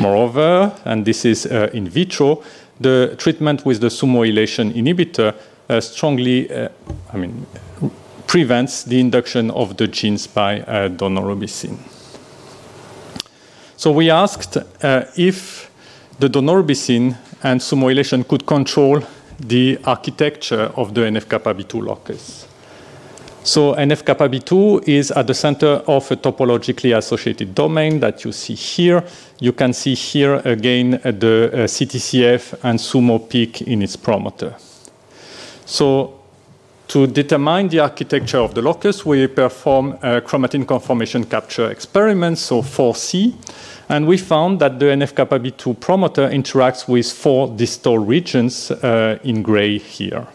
Moreover, 0.00 0.72
and 0.84 1.04
this 1.04 1.24
is 1.24 1.46
in 1.46 1.88
vitro, 1.88 2.42
the 2.80 3.14
treatment 3.18 3.64
with 3.64 3.80
the 3.80 3.88
SUMOylation 3.88 4.72
inhibitor 4.74 5.34
strongly, 5.80 6.50
I 6.52 7.16
mean, 7.16 7.46
prevents 8.26 8.84
the 8.84 9.00
induction 9.00 9.50
of 9.50 9.76
the 9.76 9.86
genes 9.86 10.26
by 10.26 10.60
uh, 10.60 10.88
daunorubicin. 10.88 11.78
So 13.76 13.90
we 13.92 14.10
asked 14.10 14.56
uh, 14.56 15.04
if 15.16 15.70
the 16.18 16.28
daunorubicin 16.28 17.16
and 17.42 17.60
SUMOylation 17.60 18.26
could 18.26 18.46
control 18.46 19.02
the 19.38 19.78
architecture 19.84 20.72
of 20.76 20.94
the 20.94 21.02
NF-kappa 21.02 21.54
B2 21.54 21.82
locus. 21.82 22.46
So 23.42 23.74
NF-kappa 23.74 24.28
B2 24.28 24.88
is 24.88 25.10
at 25.10 25.26
the 25.26 25.34
center 25.34 25.82
of 25.86 26.10
a 26.10 26.16
topologically 26.16 26.96
associated 26.96 27.54
domain 27.54 28.00
that 28.00 28.24
you 28.24 28.32
see 28.32 28.54
here. 28.54 29.04
You 29.38 29.52
can 29.52 29.74
see 29.74 29.94
here 29.94 30.36
again 30.46 30.92
the 31.02 31.50
uh, 31.52 31.56
CTCF 31.66 32.58
and 32.62 32.78
SUMO 32.80 33.18
peak 33.28 33.60
in 33.60 33.82
its 33.82 33.96
promoter. 33.96 34.54
So 35.66 36.23
to 36.88 37.06
determine 37.06 37.68
the 37.68 37.80
architecture 37.80 38.38
of 38.38 38.54
the 38.54 38.62
locus, 38.62 39.06
we 39.06 39.26
perform 39.26 39.94
chromatin 39.94 40.66
conformation 40.66 41.24
capture 41.24 41.70
experiments, 41.70 42.42
so 42.42 42.62
4C, 42.62 43.34
and 43.88 44.06
we 44.06 44.16
found 44.16 44.60
that 44.60 44.78
the 44.78 44.86
NF-kappa 44.86 45.38
B2 45.38 45.80
promoter 45.80 46.28
interacts 46.28 46.88
with 46.88 47.10
four 47.10 47.48
distal 47.48 47.98
regions 47.98 48.70
uh, 48.70 49.18
in 49.22 49.42
gray 49.42 49.78
here. 49.78 50.26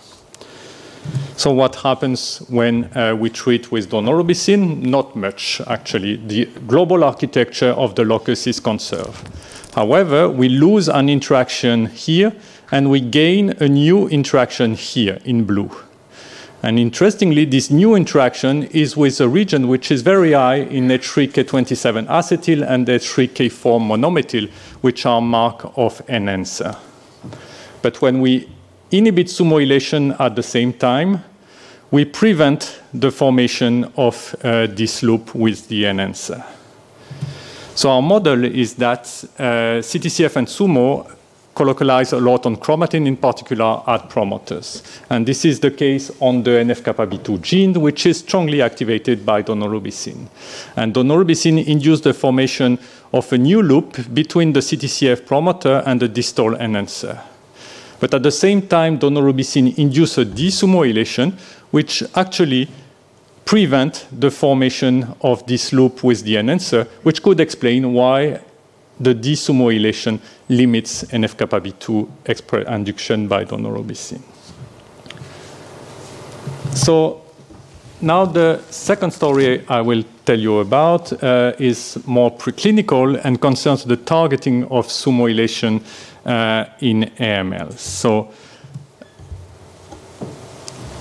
So 1.36 1.52
what 1.52 1.76
happens 1.76 2.40
when 2.50 2.86
uh, 2.96 3.16
we 3.16 3.30
treat 3.30 3.72
with 3.72 3.90
daunorubicin? 3.90 4.82
Not 4.82 5.16
much, 5.16 5.62
actually. 5.68 6.18
The 6.18 6.46
global 6.68 7.04
architecture 7.04 7.72
of 7.72 7.96
the 7.96 8.04
locus 8.04 8.46
is 8.46 8.60
conserved. 8.60 9.28
However, 9.74 10.30
we 10.30 10.50
lose 10.50 10.90
an 10.90 11.10
interaction 11.10 11.86
here, 11.88 12.34
and 12.72 12.90
we 12.90 13.00
gain 13.00 13.52
a 13.62 13.68
new 13.68 14.08
interaction 14.10 14.74
here 14.74 15.20
in 15.26 15.46
blue. 15.46 15.72
And 16.62 16.78
interestingly, 16.78 17.46
this 17.46 17.72
new 17.72 17.96
interaction 17.96 18.64
is 18.64 18.98
with 18.98 19.22
a 19.22 19.30
region 19.30 19.70
which 19.70 19.92
is 19.92 20.02
very 20.02 20.34
high 20.34 20.56
in 20.56 20.90
H3K27 20.90 22.08
acetyl 22.08 22.70
and 22.70 22.86
H3K4 22.86 23.80
monomethyl, 23.80 24.50
which 24.82 25.06
are 25.06 25.22
mark 25.22 25.72
of 25.78 26.02
enhancer. 26.10 26.76
But 27.82 28.02
when 28.02 28.20
we 28.20 28.50
inhibit 28.92 29.28
SUMOylation 29.28 30.20
at 30.20 30.36
the 30.36 30.44
same 30.44 30.74
time, 30.74 31.24
we 31.92 32.04
prevent 32.04 32.82
the 32.94 33.12
formation 33.12 33.92
of 33.96 34.36
uh, 34.44 34.68
this 34.68 35.02
loop 35.02 35.34
with 35.34 35.70
the 35.70 35.86
enhancer. 35.86 36.44
So 37.74 37.90
our 37.92 38.02
model 38.02 38.44
is 38.44 38.74
that 38.76 39.06
uh, 39.40 39.80
CTCF 39.82 40.36
and 40.36 40.48
SUMO 40.48 41.10
colocalize 41.60 42.14
a 42.14 42.20
lot 42.22 42.46
on 42.46 42.56
chromatin, 42.56 43.06
in 43.06 43.18
particular 43.18 43.84
at 43.86 44.08
promoters. 44.08 44.82
And 45.10 45.26
this 45.26 45.44
is 45.44 45.60
the 45.60 45.72
case 45.72 46.10
on 46.22 46.44
the 46.44 46.52
NF-kappa 46.52 47.06
B2 47.06 47.42
gene, 47.42 47.74
which 47.82 48.06
is 48.06 48.20
strongly 48.20 48.62
activated 48.62 49.26
by 49.26 49.44
daunorubicin. 49.44 50.28
And 50.78 50.94
daunorubicin 50.94 51.68
induced 51.68 52.06
the 52.06 52.14
formation 52.14 52.80
of 53.12 53.34
a 53.34 53.38
new 53.38 53.62
loop 53.62 53.98
between 54.14 54.54
the 54.54 54.62
CTCF 54.62 55.26
promoter 55.26 55.84
and 55.86 56.00
the 56.00 56.08
distal 56.08 56.56
enhancer. 56.56 57.20
But 58.00 58.14
at 58.14 58.24
the 58.24 58.32
same 58.32 58.62
time, 58.62 58.98
daunorubicin 58.98 59.78
induced 59.78 60.18
a 60.18 60.26
desumoylation, 60.26 61.34
which 61.72 62.04
actually 62.16 62.70
prevent 63.44 64.08
the 64.18 64.32
formation 64.32 65.14
of 65.22 65.46
this 65.46 65.74
loop 65.74 66.04
with 66.06 66.24
the 66.24 66.38
enhancer, 66.38 66.88
which 67.04 67.22
could 67.22 67.42
explain 67.42 67.92
why 67.92 68.40
the 69.00 69.16
desumoylation 69.16 70.20
limits 70.50 71.04
NF-kappa 71.06 71.62
B2 71.62 72.08
induction 72.68 73.28
by 73.28 73.46
daunorubicin. 73.46 74.22
So 76.74 77.22
now 78.02 78.26
the 78.26 78.62
second 78.70 79.12
story 79.12 79.66
I 79.68 79.82
will 79.82 80.04
tell 80.26 80.40
you 80.40 80.60
about 80.60 81.12
uh, 81.24 81.54
is 81.60 81.98
more 82.06 82.32
preclinical 82.32 83.20
and 83.24 83.42
concerns 83.42 83.84
the 83.84 83.98
targeting 83.98 84.64
of 84.66 84.88
SUMOylation 84.88 85.82
uh, 86.26 86.66
in 86.80 87.12
AML. 87.20 87.78
So 87.78 88.32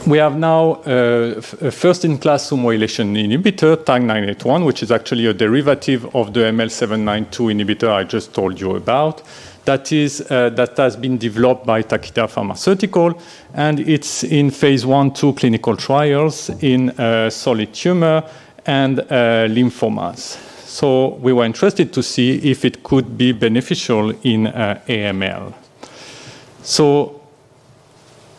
we 0.08 0.16
have 0.16 0.38
now 0.38 0.76
uh, 0.86 1.40
a 1.60 1.70
first-in-class 1.70 2.50
SUMOylation 2.50 3.14
inhibitor, 3.14 3.84
TAK-981, 3.84 4.64
which 4.64 4.82
is 4.82 4.90
actually 4.90 5.26
a 5.26 5.34
derivative 5.34 6.06
of 6.16 6.32
the 6.32 6.40
ML792 6.40 7.52
inhibitor 7.52 7.90
I 7.90 8.04
just 8.04 8.32
told 8.32 8.58
you 8.58 8.76
about. 8.76 9.22
That 9.66 9.92
is 9.92 10.22
uh, 10.30 10.48
that 10.50 10.78
has 10.78 10.96
been 10.96 11.18
developed 11.18 11.66
by 11.66 11.82
Takeda 11.82 12.26
Pharmaceutical, 12.30 13.20
and 13.52 13.80
it's 13.80 14.24
in 14.24 14.50
phase 14.50 14.86
one, 14.86 15.12
two 15.12 15.34
clinical 15.34 15.76
trials 15.76 16.48
in 16.62 16.88
uh, 16.90 17.28
solid 17.28 17.74
tumor 17.74 18.24
and 18.64 18.98
lymphomas. 18.98 20.38
So 20.66 21.16
we 21.20 21.34
were 21.34 21.44
interested 21.44 21.92
to 21.92 22.02
see 22.02 22.50
if 22.50 22.64
it 22.64 22.82
could 22.82 23.18
be 23.18 23.32
beneficial 23.32 24.10
in 24.22 24.46
AML. 24.46 25.52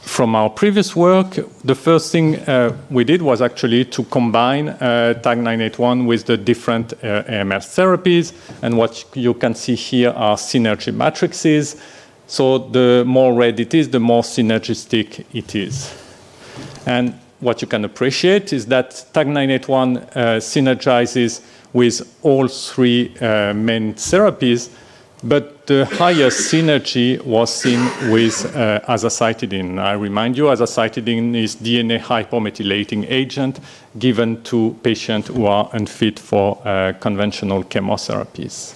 From 0.09 0.35
our 0.35 0.49
previous 0.49 0.95
work, 0.95 1.37
the 1.63 1.75
first 1.75 2.11
thing 2.11 2.35
uh, 2.39 2.75
we 2.89 3.05
did 3.05 3.21
was 3.21 3.41
actually 3.41 3.85
to 3.85 4.03
combine 4.05 4.69
uh, 4.69 5.13
TAK-981 5.13 6.07
with 6.07 6.25
the 6.25 6.35
different 6.35 6.93
uh, 6.93 7.23
therapies. 7.61 8.33
And 8.61 8.75
what 8.75 9.05
you 9.13 9.33
can 9.35 9.53
see 9.55 9.75
here 9.75 10.09
are 10.09 10.35
synergy 10.35 10.93
matrices. 10.93 11.81
So 12.27 12.57
the 12.57 13.03
more 13.05 13.33
red 13.33 13.59
it 13.61 13.73
is, 13.73 13.87
the 13.91 13.99
more 13.99 14.23
synergistic 14.23 15.25
it 15.31 15.55
is. 15.55 15.93
And 16.85 17.13
what 17.39 17.61
you 17.61 17.67
can 17.67 17.85
appreciate 17.85 18.51
is 18.51 18.65
that 18.65 19.05
TAK-981 19.13 19.97
uh, 19.97 20.21
synergizes 20.39 21.41
with 21.71 22.01
all 22.23 22.47
three 22.47 23.15
uh, 23.21 23.53
main 23.53 23.93
therapies 23.93 24.69
But 25.21 25.67
the 25.67 25.85
highest 25.85 26.51
synergy 26.51 27.21
was 27.25 27.53
seen 27.53 27.81
with 28.09 28.45
uh, 28.55 28.79
azacitidine. 28.87 29.77
I 29.77 29.93
remind 29.93 30.37
you, 30.37 30.45
azacitidine 30.45 31.35
is 31.35 31.57
DNA 31.57 31.99
hypomethylating 31.99 33.05
agent 33.09 33.59
given 33.97 34.41
to 34.43 34.77
patients 34.81 35.27
who 35.27 35.45
are 35.45 35.69
unfit 35.73 36.19
for 36.19 36.57
uh, 36.63 36.93
conventional 37.01 37.65
chemotherapies. 37.65 38.75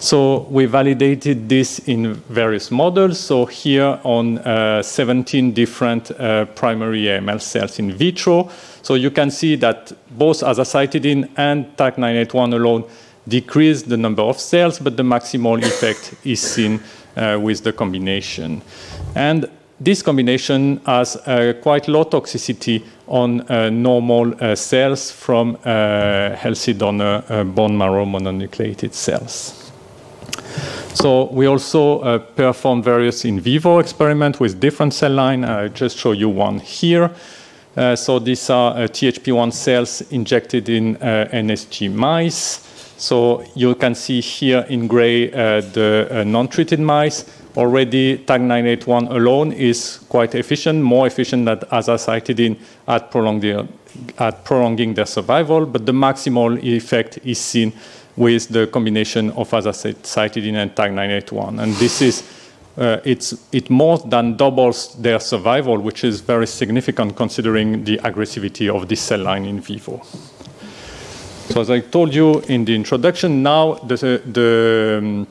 So 0.00 0.40
we 0.50 0.66
validated 0.66 1.48
this 1.48 1.78
in 1.78 2.14
various 2.28 2.70
models. 2.70 3.20
So 3.20 3.46
here 3.46 3.98
on 4.02 4.38
uh, 4.38 4.82
17 4.82 5.52
different 5.52 6.10
uh, 6.10 6.46
primary 6.46 7.04
AML 7.04 7.40
cells 7.40 7.78
in 7.78 7.92
vitro. 7.92 8.50
So 8.82 8.96
you 8.96 9.10
can 9.10 9.30
see 9.30 9.56
that 9.56 9.92
both 10.10 10.40
azacitidine 10.40 11.30
and 11.36 11.74
TAK-981 11.78 12.54
alone 12.54 12.84
decrease 13.26 13.82
the 13.82 13.96
number 13.96 14.22
of 14.22 14.38
cells, 14.38 14.78
but 14.78 14.96
the 14.96 15.02
maximal 15.02 15.58
effect 15.62 16.14
is 16.24 16.40
seen 16.40 16.80
uh, 17.16 17.38
with 17.40 17.62
the 17.64 17.72
combination. 17.72 18.62
And 19.14 19.48
this 19.80 20.02
combination 20.02 20.80
has 20.86 21.16
uh, 21.16 21.54
quite 21.62 21.88
low 21.88 22.04
toxicity 22.04 22.82
on 23.06 23.40
uh, 23.50 23.70
normal 23.70 24.34
uh, 24.42 24.54
cells 24.54 25.10
from 25.10 25.58
uh, 25.64 26.34
healthy 26.36 26.72
donor 26.72 27.24
uh, 27.28 27.44
bone 27.44 27.76
marrow 27.76 28.06
mononucleated 28.06 28.94
cells. 28.94 29.72
So 30.94 31.24
we 31.32 31.46
also 31.46 31.98
uh, 32.00 32.18
perform 32.18 32.82
various 32.82 33.24
in 33.24 33.40
vivo 33.40 33.78
experiments 33.78 34.38
with 34.38 34.60
different 34.60 34.94
cell 34.94 35.10
lines. 35.10 35.44
I 35.44 35.68
just 35.68 35.98
show 35.98 36.12
you 36.12 36.28
one 36.28 36.60
here. 36.60 37.10
Uh, 37.76 37.96
so 37.96 38.20
these 38.20 38.48
are 38.50 38.72
uh, 38.72 38.78
THP1 38.86 39.52
cells 39.52 40.02
injected 40.12 40.68
in 40.68 40.96
NSG 40.96 41.92
mice. 41.92 42.73
So 42.96 43.44
you 43.54 43.74
can 43.74 43.94
see 43.94 44.20
here 44.20 44.64
in 44.68 44.86
gray 44.86 45.32
uh, 45.32 45.60
the 45.60 46.08
uh, 46.10 46.24
non-treated 46.24 46.80
mice. 46.80 47.24
Already 47.56 48.18
TAK-981 48.18 49.10
alone 49.10 49.52
is 49.52 49.98
quite 50.08 50.34
efficient, 50.34 50.82
more 50.82 51.06
efficient 51.06 51.44
than 51.44 51.58
azacitidine 51.58 52.56
at, 52.88 53.14
at 54.18 54.44
prolonging 54.44 54.94
their 54.94 55.06
survival, 55.06 55.66
but 55.66 55.86
the 55.86 55.92
maximal 55.92 56.60
effect 56.62 57.18
is 57.24 57.38
seen 57.38 57.72
with 58.16 58.48
the 58.48 58.66
combination 58.68 59.30
of 59.32 59.50
azacitidine 59.50 60.54
and 60.54 60.74
TAK-981. 60.74 61.62
And 61.62 61.74
this 61.74 62.02
is, 62.02 62.22
uh, 62.76 62.98
it's, 63.04 63.34
it 63.52 63.70
more 63.70 63.98
than 63.98 64.36
doubles 64.36 64.94
their 65.00 65.20
survival, 65.20 65.78
which 65.78 66.04
is 66.04 66.20
very 66.20 66.46
significant 66.46 67.16
considering 67.16 67.84
the 67.84 67.98
aggressivity 67.98 68.68
of 68.68 68.88
this 68.88 69.00
cell 69.00 69.20
line 69.20 69.44
in 69.44 69.60
vivo. 69.60 70.02
So 71.50 71.60
as 71.60 71.70
I 71.70 71.80
told 71.80 72.14
you 72.14 72.40
in 72.48 72.64
the 72.64 72.74
introduction, 72.74 73.42
now 73.42 73.74
the, 73.74 74.20
the 74.24 74.98
um, 74.98 75.26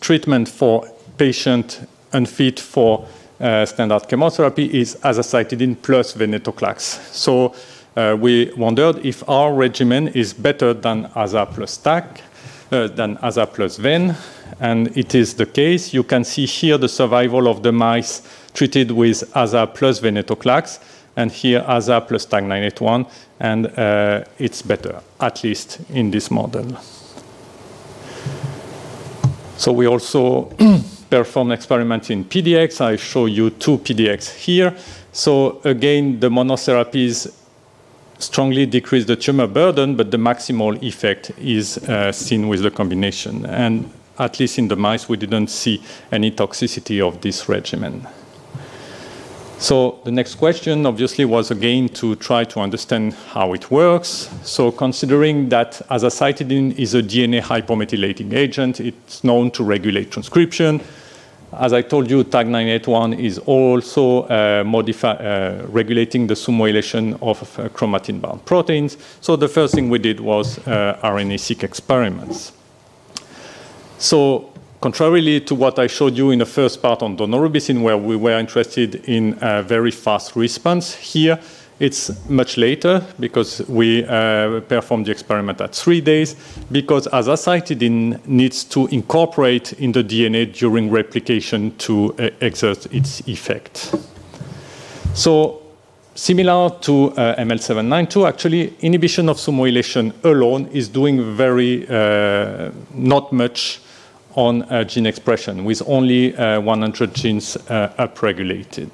treatment 0.00 0.48
for 0.48 0.88
patient 1.18 1.86
unfit 2.12 2.60
for 2.60 3.06
uh, 3.40 3.66
standard 3.66 4.08
chemotherapy 4.08 4.80
is 4.80 4.96
azacitidine 5.02 5.76
plus 5.82 6.14
venetoclax. 6.14 7.12
So 7.12 7.54
uh, 7.96 8.16
we 8.18 8.52
wondered 8.56 9.04
if 9.04 9.28
our 9.28 9.52
regimen 9.52 10.08
is 10.08 10.32
better 10.32 10.72
than 10.72 11.06
AZA 11.16 11.46
plus 11.52 11.76
TAK, 11.76 12.22
uh, 12.70 12.86
than 12.88 13.16
AZA 13.16 13.52
plus 13.52 13.76
VEN, 13.76 14.14
and 14.60 14.96
it 14.96 15.14
is 15.14 15.34
the 15.34 15.46
case. 15.46 15.92
You 15.92 16.04
can 16.04 16.24
see 16.24 16.46
here 16.46 16.78
the 16.78 16.88
survival 16.88 17.48
of 17.48 17.62
the 17.62 17.72
mice 17.72 18.22
treated 18.54 18.90
with 18.90 19.30
AZA 19.34 19.74
plus 19.74 20.00
venetoclax, 20.00 20.78
and 21.18 21.32
here 21.32 21.64
AZA 21.66 22.06
plus 22.06 22.24
TAK-981, 22.26 23.10
and 23.40 23.66
uh, 23.66 24.24
it's 24.38 24.62
better, 24.62 25.00
at 25.20 25.42
least 25.42 25.80
in 25.90 26.12
this 26.12 26.30
model. 26.30 26.78
So 29.56 29.72
we 29.72 29.88
also 29.88 30.44
perform 31.10 31.50
experiments 31.50 32.10
in 32.10 32.24
PDX. 32.24 32.80
I 32.80 32.94
show 32.94 33.26
you 33.26 33.50
two 33.50 33.78
PDX 33.78 34.32
here. 34.36 34.76
So 35.10 35.60
again, 35.64 36.20
the 36.20 36.28
monotherapies 36.28 37.34
strongly 38.20 38.66
decrease 38.66 39.04
the 39.04 39.16
tumor 39.16 39.48
burden, 39.48 39.96
but 39.96 40.12
the 40.12 40.18
maximal 40.18 40.80
effect 40.84 41.32
is 41.36 41.78
uh, 41.78 42.12
seen 42.12 42.46
with 42.46 42.62
the 42.62 42.70
combination. 42.70 43.44
And 43.46 43.90
at 44.20 44.38
least 44.38 44.56
in 44.56 44.68
the 44.68 44.76
mice, 44.76 45.08
we 45.08 45.16
didn't 45.16 45.48
see 45.48 45.82
any 46.12 46.30
toxicity 46.30 47.00
of 47.00 47.20
this 47.22 47.48
regimen. 47.48 48.06
So 49.58 49.98
the 50.04 50.12
next 50.12 50.36
question 50.36 50.86
obviously 50.86 51.24
was 51.24 51.50
again 51.50 51.88
to 51.90 52.14
try 52.16 52.44
to 52.44 52.60
understand 52.60 53.14
how 53.32 53.54
it 53.54 53.70
works. 53.70 54.30
So 54.42 54.70
considering 54.70 55.48
that 55.48 55.82
azacitidine 55.90 56.78
is 56.78 56.94
a 56.94 57.02
DNA 57.02 57.42
hypomethylating 57.42 58.32
agent, 58.32 58.80
it's 58.80 59.24
known 59.24 59.50
to 59.52 59.64
regulate 59.64 60.10
transcription, 60.10 60.80
as 61.52 61.72
I 61.72 61.80
told 61.80 62.10
you, 62.10 62.24
TAK-981 62.24 63.18
is 63.18 63.38
also 63.38 64.24
uh, 64.24 64.64
uh, 64.64 65.66
regulating 65.68 66.26
the 66.26 66.34
SUMOylation 66.34 67.14
of 67.22 67.58
uh, 67.58 67.68
chromatin-bound 67.70 68.44
proteins. 68.44 68.98
So 69.22 69.34
the 69.34 69.48
first 69.48 69.74
thing 69.74 69.88
we 69.88 69.98
did 69.98 70.20
was 70.20 70.58
uh, 70.68 70.98
RNA-seq 71.02 71.64
experiments. 71.64 72.52
So 73.96 74.52
contrarily 74.80 75.40
to 75.40 75.54
what 75.54 75.78
I 75.78 75.86
showed 75.86 76.16
you 76.16 76.30
in 76.30 76.38
the 76.38 76.46
first 76.46 76.80
part 76.82 77.02
on 77.02 77.16
daunorubicin, 77.16 77.82
where 77.82 77.96
we 77.96 78.16
were 78.16 78.38
interested 78.38 78.96
in 79.06 79.36
a 79.40 79.62
very 79.62 79.90
fast 79.90 80.36
response, 80.36 80.94
here 80.94 81.38
it's 81.80 82.28
much 82.28 82.56
later 82.56 83.04
because 83.20 83.62
we 83.68 84.04
uh, 84.04 84.60
performed 84.62 85.06
the 85.06 85.12
experiment 85.12 85.60
at 85.60 85.74
three 85.74 86.00
days 86.00 86.34
because 86.72 87.06
azacitidine 87.08 88.18
needs 88.26 88.64
to 88.64 88.88
incorporate 88.88 89.74
in 89.74 89.92
the 89.92 90.02
DNA 90.02 90.52
during 90.52 90.90
replication 90.90 91.76
to 91.76 92.14
uh, 92.18 92.30
exert 92.40 92.92
its 92.92 93.20
effect. 93.28 93.94
So 95.14 95.62
similar 96.16 96.70
to 96.80 97.12
uh, 97.12 97.36
ML792, 97.36 98.28
actually 98.28 98.74
inhibition 98.80 99.28
of 99.28 99.36
SUMOylation 99.36 100.12
alone 100.24 100.66
is 100.72 100.88
doing 100.88 101.36
very 101.36 101.86
not 102.92 103.32
much 103.32 103.80
on 104.34 104.62
uh, 104.62 104.84
gene 104.84 105.06
expression 105.06 105.64
with 105.64 105.82
only 105.86 106.36
uh, 106.36 106.60
100 106.60 107.14
genes 107.14 107.56
upregulated 107.68 108.90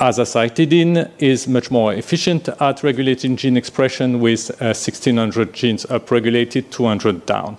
azacitidine 0.00 1.10
is 1.18 1.46
much 1.46 1.70
more 1.70 1.92
efficient 1.92 2.48
at 2.48 2.82
regulating 2.82 3.36
gene 3.36 3.56
expression 3.56 4.20
with 4.20 4.50
uh, 4.52 4.72
1600 4.72 5.52
genes 5.52 5.84
upregulated, 5.86 6.70
200 6.70 7.26
down. 7.26 7.56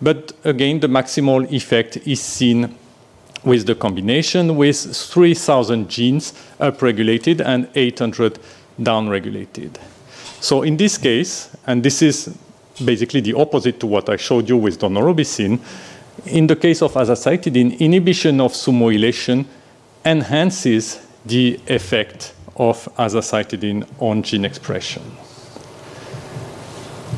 But 0.00 0.32
again, 0.44 0.80
the 0.80 0.86
maximal 0.86 1.50
effect 1.50 1.96
is 2.06 2.20
seen 2.20 2.76
with 3.44 3.66
the 3.66 3.74
combination 3.74 4.56
with 4.56 4.76
3000 4.76 5.88
genes 5.88 6.32
upregulated 6.60 7.44
and 7.44 7.68
800 7.74 8.38
downregulated. 8.80 9.76
So 10.40 10.62
in 10.62 10.76
this 10.76 10.96
case, 10.96 11.54
and 11.66 11.82
this 11.82 12.02
is 12.02 12.34
basically 12.84 13.20
the 13.20 13.34
opposite 13.34 13.80
to 13.80 13.86
what 13.86 14.08
I 14.08 14.16
showed 14.16 14.48
you 14.48 14.56
with 14.56 14.78
daunorubicin, 14.78 15.60
in 16.26 16.46
the 16.46 16.56
case 16.56 16.82
of 16.82 16.94
azacitidine, 16.94 17.78
inhibition 17.78 18.40
of 18.40 18.52
SUMOylation 18.52 19.44
enhances 20.04 21.06
the 21.26 21.60
effect 21.66 22.34
of 22.56 22.88
azacitidine 22.96 23.86
on 24.00 24.22
gene 24.22 24.44
expression. 24.44 25.02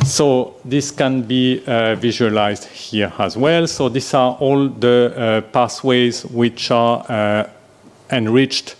So 0.04 0.56
this 0.64 0.90
can 0.90 1.22
be 1.22 1.62
uh, 1.66 1.94
visualized 1.94 2.64
here 2.64 3.12
as 3.18 3.36
well. 3.36 3.66
So 3.66 3.88
these 3.88 4.14
are 4.14 4.36
all 4.40 4.68
the 4.68 5.14
uh, 5.16 5.40
pathways 5.52 6.24
which 6.24 6.70
are 6.70 7.04
uh, 7.08 7.50
enriched 8.10 8.74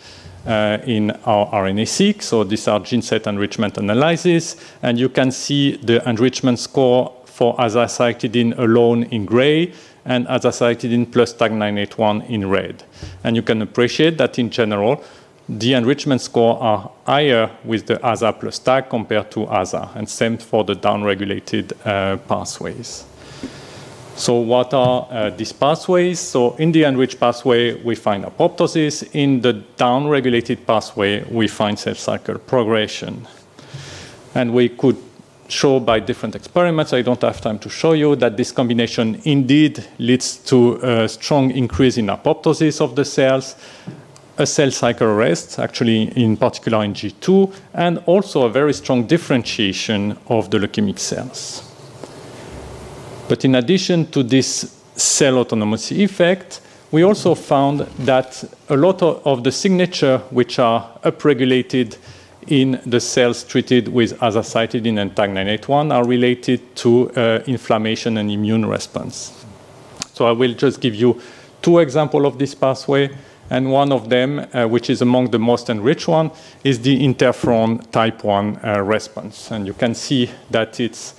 uh, 0.47 0.79
in 0.85 1.13
our 1.25 1.47
RNA-seq. 1.53 2.23
So 2.23 2.43
these 2.43 2.67
are 2.67 2.81
gene 2.81 3.03
set 3.03 3.27
enrichment 3.27 3.79
analysis. 3.79 4.57
And 4.83 4.99
you 4.99 5.09
can 5.09 5.31
see 5.31 5.77
the 5.77 6.07
enrichment 6.09 6.59
score 6.59 7.15
for 7.25 7.57
azacitidine 7.57 8.59
alone 8.59 9.05
in 9.05 9.25
gray 9.25 9.73
and 10.05 10.27
azacitidine 10.27 11.11
plus 11.11 11.33
TAK-981 11.33 12.29
in 12.29 12.49
red. 12.49 12.85
And 13.25 13.37
you 13.37 13.43
can 13.43 13.62
appreciate 13.62 14.19
that 14.19 14.38
in 14.38 14.51
general, 14.51 15.03
the 15.49 15.75
enrichment 15.75 16.21
score 16.21 16.61
are 16.62 16.91
higher 17.05 17.51
with 17.65 17.87
the 17.87 17.97
AZA 17.97 18.38
plus 18.38 18.59
TAK 18.59 18.88
compared 18.88 19.31
to 19.33 19.41
AZA, 19.47 19.95
and 19.97 20.09
same 20.09 20.38
for 20.38 20.65
the 20.65 20.75
downregulated 20.75 21.73
uh, 21.85 22.17
pathways. 22.17 23.05
So 24.15 24.35
what 24.37 24.75
are 24.75 25.09
uh, 25.11 25.31
these 25.31 25.53
pathways? 25.53 26.21
So 26.21 26.55
in 26.57 26.71
the 26.71 26.85
enriched 26.85 27.19
pathway, 27.19 27.75
we 27.83 27.95
find 27.95 28.25
apoptosis. 28.25 29.09
In 29.15 29.41
the 29.41 29.62
downregulated 29.77 30.67
pathway, 30.67 31.25
we 31.25 31.49
find 31.49 31.79
cell 31.79 31.95
cycle 31.95 32.38
progression. 32.38 33.27
And 34.35 34.53
we 34.53 34.69
could 34.69 34.97
show 35.53 35.79
by 35.79 36.01
different 36.01 36.35
experiments, 36.35 36.93
I 36.93 37.03
don't 37.03 37.21
have 37.23 37.41
time 37.41 37.59
to 37.61 37.69
show 37.69 37.93
you, 37.93 38.17
that 38.17 38.37
this 38.37 38.51
combination 38.51 39.21
indeed 39.25 39.85
leads 39.99 40.37
to 40.47 40.77
a 40.83 41.09
strong 41.09 41.51
increase 41.51 41.99
in 41.99 42.07
apoptosis 42.07 42.81
of 42.81 42.97
the 42.97 43.05
cells, 43.05 43.55
a 44.38 44.47
cell 44.47 44.71
cycle 44.71 45.09
arrest, 45.09 45.59
actually 45.59 46.05
in 46.17 46.37
particular 46.37 46.83
in 46.83 46.95
G2, 46.95 47.55
and 47.75 47.99
also 48.07 48.47
a 48.47 48.51
very 48.51 48.73
strong 48.73 49.07
differentiation 49.07 50.17
of 50.29 50.51
the 50.51 50.59
leukemic 50.59 50.99
cells. 50.99 51.69
But 53.29 53.45
in 53.45 53.55
addition 53.55 54.07
to 54.12 54.23
this 54.23 54.83
cell 54.97 55.38
autonomous 55.38 55.93
effect, 55.93 56.61
we 56.91 57.03
also 57.03 57.35
found 57.35 57.81
that 58.01 58.45
a 58.69 58.77
lot 58.77 59.03
of 59.03 59.45
the 59.45 59.53
signature 59.53 60.19
which 60.31 60.59
are 60.59 60.91
upregulated 61.05 61.97
in 62.49 62.81
the 62.87 63.01
cells 63.01 63.45
treated 63.45 63.89
with 63.89 64.19
azacitidine 64.21 65.01
and 65.01 65.15
TAK-981 65.15 65.93
are 65.93 66.05
related 66.07 66.77
to 66.77 67.11
uh, 67.11 67.43
inflammation 67.47 68.19
and 68.19 68.31
immune 68.31 68.67
response. 68.67 69.45
So 70.15 70.27
I 70.27 70.33
will 70.33 70.55
just 70.55 70.81
give 70.81 70.95
you 70.95 71.21
two 71.63 71.79
examples 71.79 72.25
of 72.25 72.39
this 72.39 72.55
pathway, 72.55 73.11
and 73.51 73.71
one 73.71 73.93
of 73.93 74.09
them, 74.09 74.47
uh, 74.53 74.67
which 74.67 74.91
is 74.91 75.03
among 75.03 75.31
the 75.31 75.39
most 75.39 75.69
enriched 75.69 76.09
one, 76.09 76.31
is 76.65 76.81
the 76.81 76.99
interferon 77.01 77.91
type 77.91 78.25
1 78.25 78.61
uh, 78.65 78.81
response. 78.81 79.51
And 79.51 79.67
you 79.67 79.75
can 79.75 79.95
see 79.95 80.31
that 80.51 80.81
it's 80.81 81.15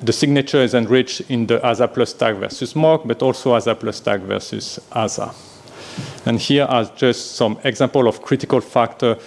the 0.00 0.12
signature 0.12 0.62
is 0.62 0.72
enriched 0.72 1.20
in 1.28 1.46
the 1.46 1.58
AZA 1.58 1.92
plus 1.92 2.14
TAK 2.14 2.36
versus 2.36 2.74
mock, 2.74 3.02
but 3.04 3.22
also 3.22 3.54
AZA 3.54 3.78
plus 3.78 4.00
TAK 4.00 4.20
versus 4.22 4.80
AZA. 4.90 5.34
And 6.24 6.40
here 6.40 6.64
are 6.64 6.84
just 6.96 7.36
some 7.36 7.58
example 7.62 8.08
of 8.08 8.22
critical 8.22 8.60
factor 8.60 9.18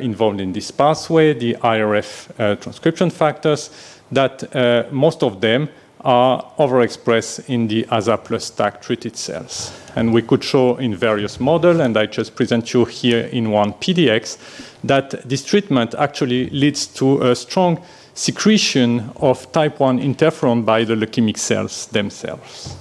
involved 0.00 0.40
in 0.40 0.52
this 0.52 0.70
pathway, 0.70 1.34
the 1.34 1.54
IRF 1.54 2.30
uh, 2.38 2.56
transcription 2.56 3.10
factors, 3.10 3.70
that 4.10 4.54
uh, 4.54 4.84
most 4.90 5.22
of 5.22 5.40
them 5.40 5.68
are 6.04 6.44
overexpressed 6.58 7.48
in 7.48 7.68
the 7.68 7.84
AZA 7.84 8.24
plus 8.24 8.50
TAK 8.50 8.82
treated 8.82 9.16
cells. 9.16 9.72
And 9.94 10.12
we 10.12 10.22
could 10.22 10.42
show 10.42 10.76
in 10.76 10.96
various 10.96 11.38
models, 11.38 11.78
and 11.78 11.96
I 11.96 12.06
just 12.06 12.34
present 12.34 12.74
you 12.74 12.84
here 12.84 13.26
in 13.26 13.50
one 13.50 13.72
PDX, 13.74 14.38
that 14.84 15.28
this 15.28 15.44
treatment 15.44 15.94
actually 15.94 16.50
leads 16.50 16.86
to 16.98 17.30
a 17.30 17.36
strong 17.36 17.80
secretion 18.14 19.10
of 19.16 19.50
type 19.52 19.80
1 19.80 20.00
interferon 20.00 20.64
by 20.64 20.84
the 20.84 20.94
leukemic 20.94 21.38
cells 21.38 21.86
themselves. 21.86 22.76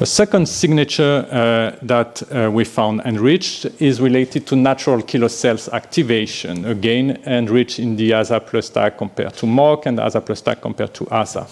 A 0.00 0.06
second 0.06 0.48
signature 0.48 1.24
uh, 1.30 1.78
that 1.80 2.20
uh, 2.32 2.50
we 2.50 2.64
found 2.64 3.00
enriched 3.04 3.66
is 3.80 4.00
related 4.00 4.44
to 4.48 4.56
natural 4.56 5.00
killer 5.00 5.28
cells 5.28 5.68
activation, 5.68 6.64
again 6.64 7.22
enriched 7.24 7.78
in 7.78 7.94
the 7.94 8.10
AZA 8.10 8.40
plus 8.44 8.70
TAK 8.70 8.98
compared 8.98 9.34
to 9.34 9.46
mock 9.46 9.86
and 9.86 10.00
AZA 10.00 10.20
plus 10.26 10.40
TAK 10.40 10.60
compared 10.60 10.94
to 10.94 11.04
AZA. 11.04 11.46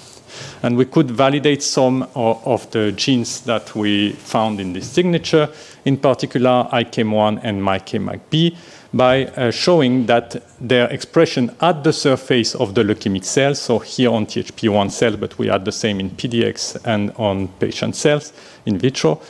And 0.64 0.76
we 0.76 0.86
could 0.86 1.08
validate 1.08 1.62
some 1.62 2.02
of, 2.16 2.44
of 2.44 2.68
the 2.72 2.90
genes 2.90 3.42
that 3.42 3.76
we 3.76 4.10
found 4.12 4.58
in 4.58 4.72
this 4.72 4.90
signature, 4.90 5.48
in 5.84 5.96
particular 5.96 6.68
ICAM1 6.72 7.40
and 7.44 7.62
MICA-MICB, 7.62 8.56
by 8.94 9.24
uh, 9.24 9.50
showing 9.50 10.06
that 10.06 10.42
their 10.60 10.88
expression 10.90 11.50
at 11.60 11.82
the 11.82 11.92
surface 11.92 12.54
of 12.54 12.74
the 12.74 12.82
leukemic 12.82 13.24
cells, 13.24 13.60
so 13.60 13.78
here 13.78 14.10
on 14.10 14.26
THP1 14.26 14.90
cells, 14.90 15.16
but 15.16 15.38
we 15.38 15.46
had 15.46 15.64
the 15.64 15.72
same 15.72 15.98
in 15.98 16.10
PDX 16.10 16.76
and 16.84 17.10
on 17.16 17.48
patient 17.58 17.96
cells 17.96 18.32
in 18.66 18.78
vitro, 18.78 19.20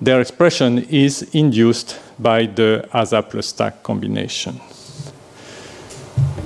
their 0.00 0.20
expression 0.20 0.78
is 0.90 1.22
induced 1.32 1.98
by 2.18 2.46
the 2.46 2.86
AZA 2.92 3.22
plus 3.30 3.52
combination. 3.82 4.60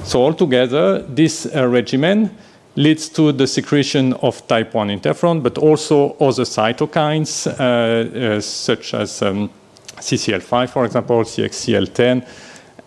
So 0.05 0.23
altogether, 0.23 1.03
this 1.03 1.47
uh, 1.47 1.67
regimen 1.69 2.31
leads 2.77 3.09
to 3.11 3.33
the 3.33 3.47
secretion 3.47 4.15
of 4.15 4.47
type 4.47 4.75
1 4.75 4.89
interferon, 4.89 5.43
but 5.43 5.59
also 5.59 6.17
other 6.19 6.45
cytokines, 6.45 7.47
uh, 7.47 8.37
uh, 8.37 8.41
such 8.41 8.95
as 8.95 9.21
um, 9.23 9.51
CCL5, 9.99 10.71
for 10.71 10.85
example, 10.85 11.23
CXCL10, 11.23 12.27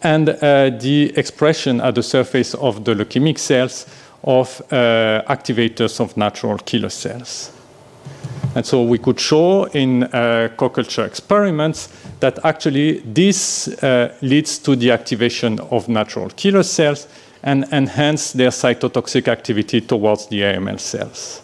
and 0.06 0.30
uh, 0.30 0.70
the 0.70 1.12
expression 1.18 1.82
at 1.82 1.96
the 1.96 2.04
surface 2.04 2.54
of 2.54 2.86
the 2.86 2.94
leukemic 2.94 3.40
cells 3.40 3.88
of 4.24 4.62
uh, 4.72 5.24
activators 5.28 6.00
of 6.00 6.16
natural 6.16 6.60
killer 6.60 6.90
cells. 6.90 7.52
And 8.54 8.64
so 8.64 8.84
we 8.84 9.00
could 9.00 9.20
show 9.20 9.66
in 9.74 10.04
uh, 10.04 10.50
co-culture 10.58 11.06
experiments 11.06 11.90
that 12.20 12.38
actually 12.46 13.00
this 13.00 13.68
uh, 13.68 14.16
leads 14.22 14.60
to 14.60 14.76
the 14.76 14.92
activation 14.92 15.60
of 15.72 15.90
natural 15.90 16.30
killer 16.30 16.64
cells 16.64 17.08
and 17.42 17.66
enhance 17.72 18.34
their 18.34 18.52
cytotoxic 18.52 19.28
activity 19.28 19.82
towards 19.82 20.28
the 20.28 20.42
AML 20.42 20.80
cells. 20.80 21.42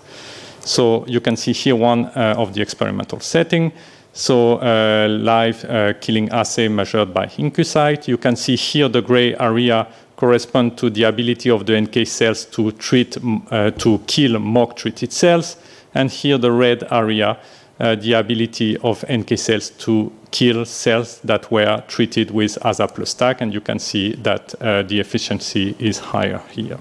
So 0.59 1.03
you 1.07 1.19
can 1.19 1.35
see 1.35 1.53
here 1.53 1.75
one 1.75 2.05
uh, 2.05 2.35
of 2.37 2.53
the 2.53 2.61
experimental 2.61 3.19
setting. 3.21 3.71
So 4.13 4.57
uh, 4.57 5.07
live 5.09 5.63
uh, 5.65 5.93
killing 6.01 6.29
assay 6.29 6.67
measured 6.67 7.13
by 7.13 7.27
Incucyte. 7.27 8.09
You 8.09 8.17
can 8.17 8.35
see 8.35 8.57
here 8.57 8.89
the 8.89 9.01
gray 9.01 9.35
area 9.37 9.87
correspond 10.17 10.77
to 10.77 10.89
the 10.89 11.03
ability 11.03 11.49
of 11.49 11.65
the 11.65 11.79
NK 11.79 12.05
cells 12.05 12.45
to 12.45 12.71
treat, 12.73 13.17
uh, 13.49 13.71
to 13.71 13.99
kill 14.07 14.37
mock 14.39 14.75
treated 14.75 15.13
cells. 15.13 15.55
And 15.95 16.11
here 16.11 16.37
the 16.37 16.51
red 16.51 16.83
area, 16.91 17.37
uh, 17.79 17.95
the 17.95 18.13
ability 18.13 18.77
of 18.79 19.05
NK 19.09 19.37
cells 19.37 19.69
to 19.79 20.11
kill 20.29 20.65
cells 20.65 21.19
that 21.23 21.49
were 21.49 21.81
treated 21.87 22.31
with 22.31 22.57
AZA 22.63 22.93
plus 22.93 23.13
TAK. 23.13 23.41
And 23.41 23.53
you 23.53 23.61
can 23.61 23.79
see 23.79 24.13
that 24.15 24.53
uh, 24.61 24.83
the 24.83 24.99
efficiency 24.99 25.75
is 25.79 25.99
higher 25.99 26.41
here. 26.51 26.79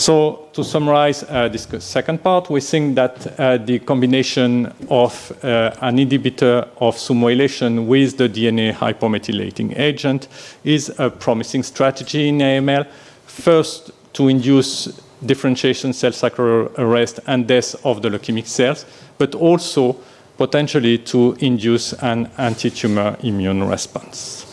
So 0.00 0.48
to 0.54 0.64
summarize 0.64 1.24
uh, 1.24 1.48
this 1.48 1.68
second 1.84 2.22
part, 2.22 2.48
we 2.48 2.62
think 2.62 2.94
that 2.94 3.38
uh, 3.38 3.58
the 3.58 3.80
combination 3.80 4.72
of 4.88 5.30
uh, 5.44 5.76
an 5.82 5.98
inhibitor 5.98 6.66
of 6.78 6.96
SUMOylation 6.96 7.86
with 7.86 8.16
the 8.16 8.26
DNA 8.26 8.72
hypomethylating 8.72 9.78
agent 9.78 10.28
is 10.64 10.90
a 10.98 11.10
promising 11.10 11.62
strategy 11.62 12.30
in 12.30 12.38
AML. 12.38 12.86
First, 13.26 13.90
to 14.14 14.28
induce 14.28 15.02
differentiation, 15.26 15.92
cell 15.92 16.12
cycle 16.12 16.72
arrest, 16.78 17.20
and 17.26 17.46
death 17.46 17.76
of 17.84 18.00
the 18.00 18.08
leukemic 18.08 18.46
cells, 18.46 18.86
but 19.18 19.34
also 19.34 19.98
potentially 20.38 20.96
to 20.96 21.36
induce 21.40 21.92
an 22.02 22.30
anti-tumor 22.38 23.18
immune 23.22 23.64
response. 23.64 24.49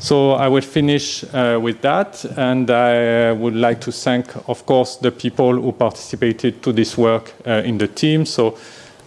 So 0.00 0.32
I 0.32 0.46
will 0.46 0.62
finish 0.62 1.24
uh, 1.24 1.58
with 1.60 1.80
that, 1.80 2.24
and 2.36 2.70
I 2.70 3.32
would 3.32 3.56
like 3.56 3.80
to 3.80 3.92
thank, 3.92 4.34
of 4.48 4.64
course, 4.64 4.96
the 4.96 5.10
people 5.10 5.60
who 5.60 5.72
participated 5.72 6.62
to 6.62 6.72
this 6.72 6.96
work 6.96 7.34
uh, 7.44 7.62
in 7.64 7.78
the 7.78 7.88
team. 7.88 8.24
So 8.24 8.56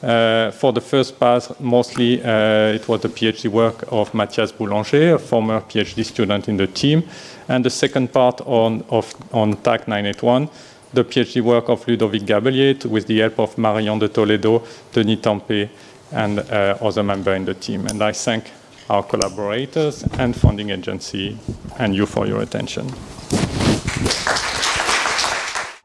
uh, 0.03 0.51
for 0.51 0.73
the 0.73 0.81
first 0.81 1.17
part, 1.17 1.59
mostly 1.61 2.21
uh, 2.21 2.75
it 2.75 2.89
was 2.89 3.01
the 3.01 3.07
PhD 3.07 3.49
work 3.49 3.85
of 3.87 4.13
Mathias 4.13 4.51
Boulanger, 4.51 5.15
a 5.15 5.19
former 5.19 5.61
PhD 5.61 6.03
student 6.03 6.49
in 6.49 6.57
the 6.57 6.67
team, 6.67 7.03
and 7.47 7.63
the 7.63 7.69
second 7.69 8.11
part 8.11 8.41
on, 8.41 8.83
of, 8.89 9.13
on 9.31 9.55
TAK-981, 9.55 10.49
the 10.93 11.05
PhD 11.05 11.41
work 11.41 11.69
of 11.69 11.87
Ludovic 11.87 12.23
Gabellier 12.23 12.85
with 12.85 13.07
the 13.07 13.19
help 13.19 13.39
of 13.39 13.57
Marion 13.57 13.97
de 13.97 14.09
Toledo, 14.09 14.61
Denis 14.91 15.19
Tempé, 15.19 15.69
and 16.11 16.39
uh, 16.39 16.77
other 16.81 17.03
members 17.03 17.37
in 17.37 17.45
the 17.45 17.53
team. 17.53 17.87
And 17.87 18.03
I 18.03 18.11
thank 18.11 18.51
our 18.91 19.03
collaborators 19.03 20.03
and 20.19 20.35
funding 20.35 20.71
agency, 20.71 21.37
and 21.79 21.95
you 21.95 22.05
for 22.05 22.27
your 22.27 22.41
attention. 22.41 22.85